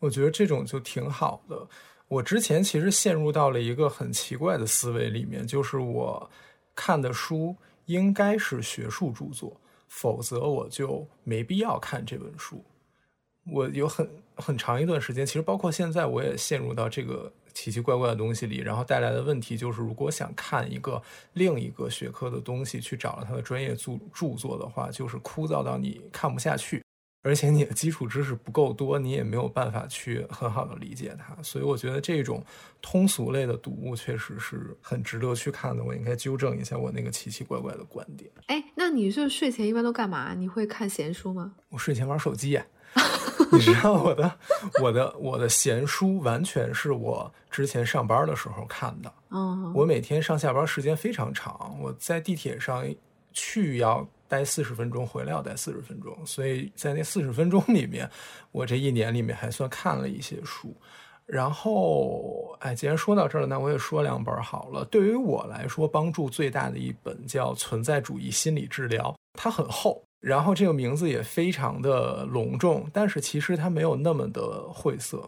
[0.00, 1.66] 我觉得这种就挺好的。
[2.08, 6.30] 我之前其实陷入到了一个很奇怪的思维里面，就是我
[6.74, 7.54] 看的书。
[7.86, 12.62] 应该是学术著作，否则我就没必要看这本书。
[13.50, 21.02] 我有很很长一段时间，其实包括现在，我也陷入到这个奇奇怪怪的东西里，然后带来的问题就是，如果想看一个
[21.34, 26.83] 另一个学科的东西，去找了他的专业著著作的话，就是枯燥到你看不下去。
[27.24, 32.44] 而且你的基础知识不够多，你也没有办法去很好的理解它，所以我觉得这种
[32.82, 35.82] 通俗类的读物确实是很值得去看的。
[35.82, 38.30] 我应该纠正一下我那个奇奇怪怪的观点。
[38.48, 40.34] 哎，那你是睡前一般都干嘛？
[40.34, 41.54] 你会看闲书吗？
[41.70, 42.60] 我睡前玩手机。
[43.50, 44.38] 你知道我的
[44.82, 49.10] 我的我的闲书完全是我之前上班的时候看的。
[49.30, 52.84] 嗯，我每天上下班时间非常长，我在地铁上
[53.32, 54.06] 去要。
[54.34, 58.10] 待四十分钟，回来要待四十分钟，所以在那四十分钟里面，
[58.50, 60.74] 我这一年里面还算看了一些书。
[61.24, 64.84] 然后，哎，既然说到这儿了，那我也说两本好了。
[64.86, 75.26] 对于我来说，帮助最大的一本叫《存在主义心理治疗》，它很厚，然后这个名字也非常的隆重，但是其实它没有那么的晦涩，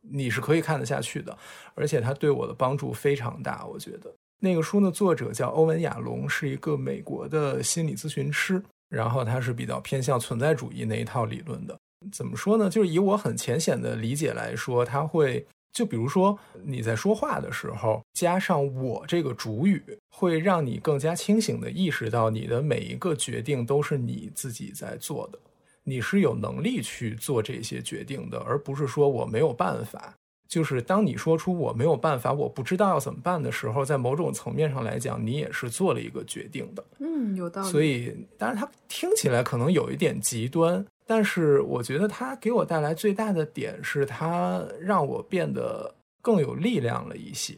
[0.00, 1.38] 你是可以看得下去的。
[1.74, 4.12] 而且它对我的帮助非常大，我觉得。
[4.40, 11.76] 那个书的作者叫欧文·亚龙，是一个美国的心理咨询师，然后他是比较偏向存在主义那一套理论的。
[12.12, 12.70] 怎么说呢？
[12.70, 25.38] 就是以我很浅显的理解来说，他会就比如说你在说话的时候，加上我这个主语，会让你更加清醒的意识到你的每一个决定都是你自己在做的，
[25.82, 30.14] 你是有能力去做这些决定的，而不是说我没有办法。
[30.48, 36.82] 就是当你说出我没有办法，我不知道要怎么办的时候，在某种层面上来讲，你也是做了一个决定的。
[37.00, 37.68] 嗯，有道理。
[37.68, 40.84] 所以，当然它听起来可能有一点极端。
[41.06, 47.54] 但是我觉得它给我带来最大的点是，它让我变得更有力量了一些。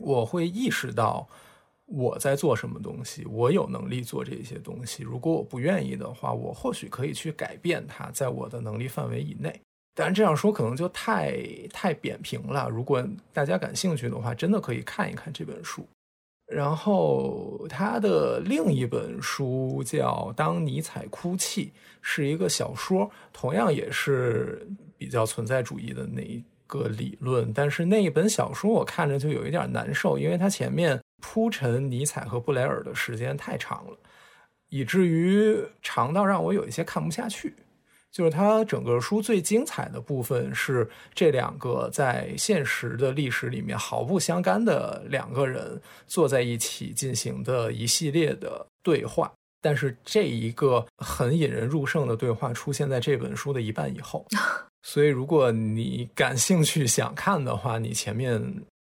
[0.00, 1.26] 我会意识到
[1.86, 5.02] 我在做什么东西，我有能力做这些东西。
[5.02, 9.60] 如果我不愿意的话，我或许可以去改变它，在我的能力范围以内。
[9.94, 11.36] 当然这样说可能就太
[11.72, 12.68] 太扁平了。
[12.68, 15.86] 如果大家感兴趣的话，真的可以看一看这本书。
[16.46, 21.66] 然后他的另一本书叫《当尼采哭泣》，
[22.02, 24.66] 是一个小说，同样也是
[24.98, 27.52] 比较存在主义的那一个理论。
[27.52, 33.96] 但是那一本小说我看着就有一点难受，因为它前面铺陈尼采和布莱尔的时间太长了，
[34.70, 37.54] 以至于长到让我有一些看不下去。
[38.12, 49.32] 就是它整个书最精彩的部分是这两个在现实的历史里面毫不相干的两个人坐在一起进行的一系列的对话，
[49.62, 54.26] 但是这一个很引人入胜的对话出现在这本书的一半以后，
[54.82, 58.42] 所以如果你感兴趣想看的话，你前面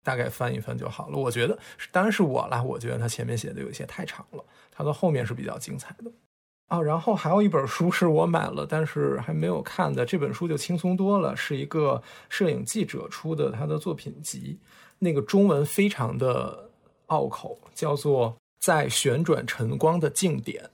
[0.04, 1.16] 大概翻一翻就好了。
[1.16, 1.58] 我觉得
[1.90, 6.10] 当然是我啦，我觉得他前面写的有一些太长了，他的后面是比较精彩的。
[6.68, 10.04] 哦，然后还有一本书是我买了，但是还没有看的。
[10.04, 14.58] 这本书就轻松多了，是一个摄影记者出的他的作品集，
[14.98, 16.68] 那个中文非常的
[17.06, 20.68] 拗口，叫做《在旋转晨光的静点》，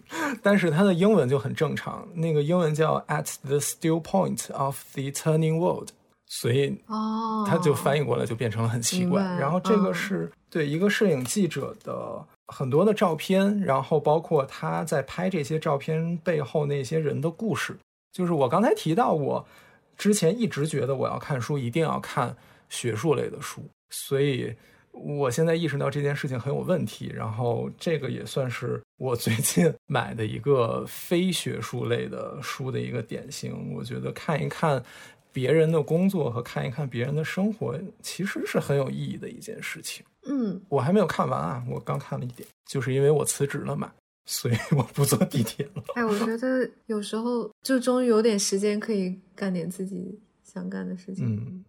[0.42, 5.90] 但是它的英文就很正常，那个英文叫 At the Still Point of the Turning World，
[6.26, 9.22] 所以哦，它就翻译过来就变成了很奇怪。
[9.22, 12.24] 然后这个是对一个摄影记者的。
[12.48, 17.76] 很多的照片，然后包括他在拍这些照片背后那些人的故事。
[18.12, 19.46] 就是我刚才提到，我
[19.96, 22.34] 之前一直觉得我要看书一定要看
[22.68, 24.54] 学术类的书，所以
[24.92, 27.12] 我现在意识到这件事情很有问题。
[27.14, 33.74] 然后这个也算是我最近 买的一个非学术类的书的一个典型。
[33.74, 34.82] 我觉得看一看
[35.32, 40.04] 别人的工作和看一看别人的生活，其实是很有意义的一件事情。
[40.28, 43.92] 嗯，我还没有看完啊，我刚看了一点，就是因为我辞职了嘛，
[44.24, 45.82] 所以 我不坐地铁了。
[45.94, 51.36] 哎，我觉得有时候就终于有点时间可以干点自己想干的事情。
[51.36, 51.64] 嗯，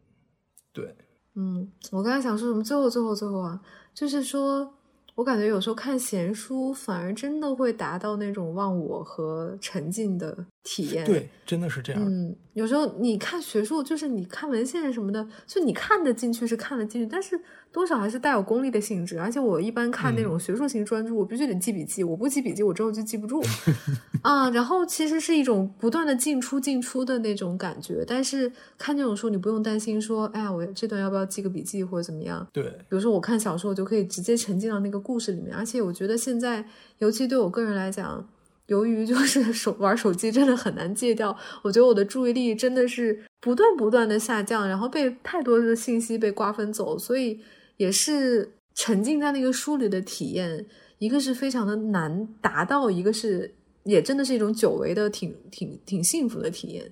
[0.73, 0.95] 对，
[1.35, 2.63] 嗯，我刚才想说什么？
[2.63, 3.61] 最后，最后，最后啊，
[3.93, 4.73] 就是说。
[5.17, 11.03] 我感觉有时候看闲书，反而真的会达到那种忘我和沉浸的体验。
[11.07, 11.99] 对，真的是这样。
[12.05, 17.39] 嗯，有时候你看学术，就是你看文献什么的，就你看得进去是看得进去，但是
[17.71, 19.17] 多少还是带有功利的性质。
[19.17, 23.41] 而且我一般看那种学术型专著，我必须得记笔记，我不记笔记，我之后就记不住
[24.21, 24.49] 啊。
[24.49, 28.03] 然后其实是一种不断的进出进出的那种感觉。
[28.05, 32.45] 但是看这种书，你不用担心说，哎呀，我这段要不要记个笔记或者怎么样？
[32.51, 34.97] 对，比如说我看小说，我就可以直接沉浸到那个。
[35.07, 36.65] 故事里面，而且我觉得现在，
[36.97, 38.27] 尤其对我个人来讲，
[38.67, 47.39] 由于就是 手玩手机真的很难戒掉，我觉得我的注意力真的是不断不断的下降，然后被太多的信息被瓜分走，所以
[47.77, 50.65] 也是沉浸在那个书里的体验，
[50.99, 53.53] 一个是非常的难达到，一个是
[53.83, 56.91] 也真的是一种久违的挺挺挺幸福的体验。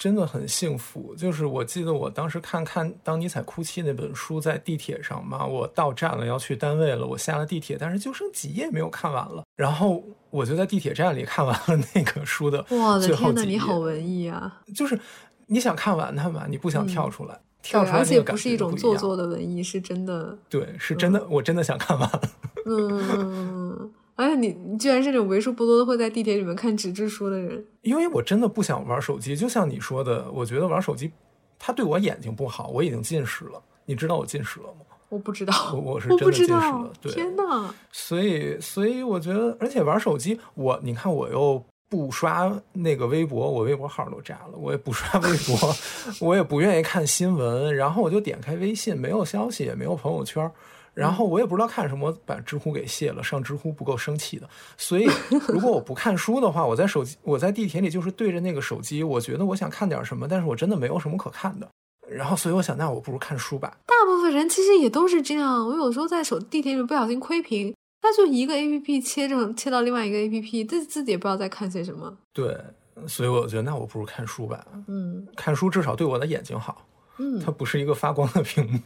[0.00, 14.62] 真的很幸福，就是我记得我当时看看《当尼采哭泣》那本书在地铁上嘛，我到站了要去单位了，我下了地铁，但是就剩几页没有看完了，然后我就在地铁站里看完了那个书的哇的天呐，你好文艺啊！
[14.74, 14.98] 就是
[15.44, 22.10] 你想看完它嘛，你不想跳出来，跳出来而且不是一种做作的文艺，是真的，对，是真的，我真的想看完。
[22.64, 23.92] 嗯。
[24.20, 27.64] 哎，你你居然是那种为数不多的会在地铁里面看纸质书的人。
[27.80, 31.10] 因为我真的不想玩手机，就像你说的，我觉得玩手机
[31.58, 33.62] 它对我眼睛不好，我已经近视了。
[33.86, 34.84] 你知道我近视了吗？
[35.08, 45.74] 我不知道，我 我是真的近视了，，对，天呐，所以所以我觉得，而且玩手机，我你看我又不刷那个微博，我微博号都炸了，我也不刷微博，
[46.20, 50.48] 我也不愿意看新闻，然后我就点开微信，没有消息，也没有朋友圈。
[50.92, 53.22] 然后我也不知道看什么，把知乎给卸了。
[53.22, 55.08] 上知乎不够生气的，所以
[55.48, 61.68] 如果我不看书的话，我在手机，我在地铁里就是对着那个手机，我觉得我想看点什么，但是我真的没有什么可看的。
[62.08, 63.76] 然后所以我想，那我不如看书吧。
[63.86, 65.64] 大部分人其实也都是这样。
[65.66, 67.72] 我有时候在手地铁里不小心窥屏，
[68.02, 72.12] 他就一个 A P P 切着切到另外一个 A P P，自自己也不知道在看些什么。
[72.32, 72.58] 对，
[73.06, 74.66] 所以我觉得那我不如看书吧。
[74.88, 76.84] 嗯看书至少对我的眼睛好，
[77.18, 78.80] 嗯，它不是一个发光的屏幕。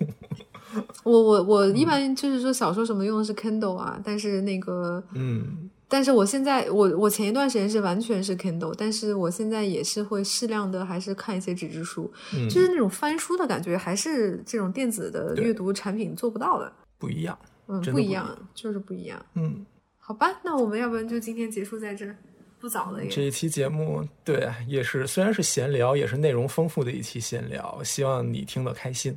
[1.04, 16.72] 我我我嗯一般就是说小说什么用的是 Kindle 啊，但是那个嗯，但是我现在我我前一段时间是完全是 Kindle，但是我现在也是会适量的还是看一些纸质书，嗯就是那种翻书的感觉，还是这种电子的阅读产品做不到的。
[16.98, 17.38] 不一样。
[17.66, 19.24] 嗯，不一样样，就是不一样。
[19.34, 19.64] 嗯，
[19.98, 22.14] 好吧，那我们要不然就今天结束在这儿，
[22.60, 23.08] 不早了也。
[23.08, 29.16] 这一期节目对啊也是虽然是闲聊，也是内容丰富的一期闲聊，希望你听得开心。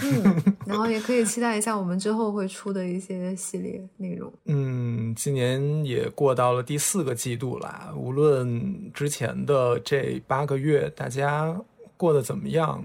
[0.00, 4.32] 嗯， 然后也可以期待一下我们之后会出的一些系列内容。
[4.44, 7.92] 嗯，今年也过到了第四个季度啦。
[7.96, 11.58] 无论之前的这八个月大家
[11.96, 12.84] 过得怎么样，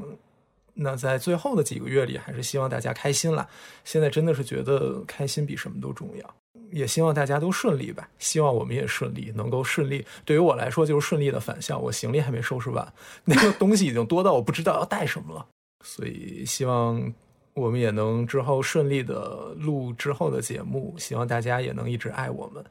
[0.74, 3.48] 那在最后的几个月里，还是希望大家开心啦。
[3.84, 6.36] 现在真的是觉得开心比什么都重要，
[6.72, 8.08] 也希望大家都顺利吧。
[8.20, 10.06] 希望我们也顺利，能够顺利。
[10.24, 11.78] 对于我来说，就是顺利的返校。
[11.78, 12.94] 我行李还没收拾完，
[13.26, 15.46] 那个东西已经多到我不知道要带什么了。
[15.84, 17.14] 所以希望
[17.53, 22.64] 我们也能之后顺利的录之后的节目，希望大家也能一直爱我们。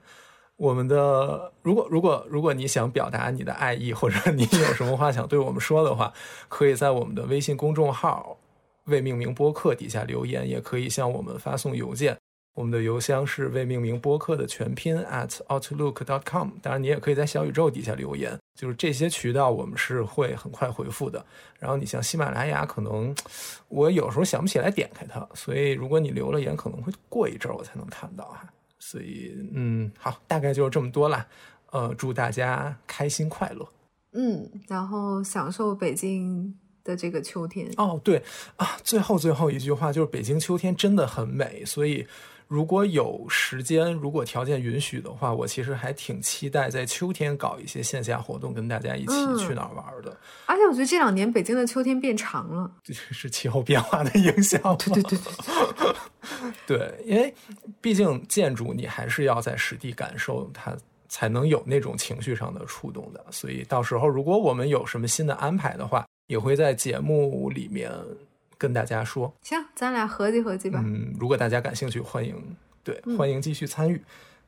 [0.57, 6.12] 我们的如果如果如果你想表达你的爱意，或者你有什么话想对我们说的话，
[6.49, 8.37] 可以在我们的微信公众号
[8.85, 12.16] “未命名播客”底下留言，也可以向我们发送邮件。
[12.55, 16.51] 我们的邮箱是未命名播客的全拼 at outlook.com。
[16.60, 21.24] 当然，你也可以在小宇宙底下留言，就是这些渠道我们是会很快回复的。
[21.59, 23.14] 然后你像喜马拉雅，可能
[23.68, 28.44] 我有时候想不起来点开它，所以如果你留了言，可能会过一阵儿我才能看到哈。
[28.78, 31.27] 所以，嗯，好，大概就是这么多啦。
[31.70, 33.68] 呃，祝大家开心快乐。
[34.12, 36.52] 嗯，然后享受北京
[36.82, 37.70] 的这个秋天。
[37.77, 38.20] 哦，对
[38.56, 42.05] 啊，最后最后一句话就是北京秋天真的很美，所以
[42.51, 50.18] 如果有时间，如果条件允许的话，我其实还挺期待在秋天搞一些线下活动，跟大家一起嗯去哪儿玩的。
[50.47, 52.68] 而且我觉得这两年北京的秋天变长了。
[52.82, 54.74] 这是气候变化的影响吗？
[54.81, 55.18] 对对对
[56.66, 57.32] 对， 对，因为
[57.81, 60.77] 毕竟建筑你还是要在实地感受它，
[61.09, 63.24] 才能有那种情绪上的触动的。
[63.31, 67.93] 所以到时候如果我们有什么新的安排的话，也会在节目里面
[68.61, 69.35] 跟大家说。
[69.43, 70.82] 行，咱俩合计合计吧。
[70.85, 72.37] 嗯，如果大家感兴趣，欢迎
[72.85, 74.01] 对嗯欢迎继续参与。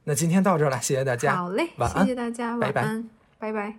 [0.04, 1.34] 那今天到这儿了，谢谢大家。
[1.34, 3.78] 好嘞，晚安谢谢大家，拜拜晚安，拜拜。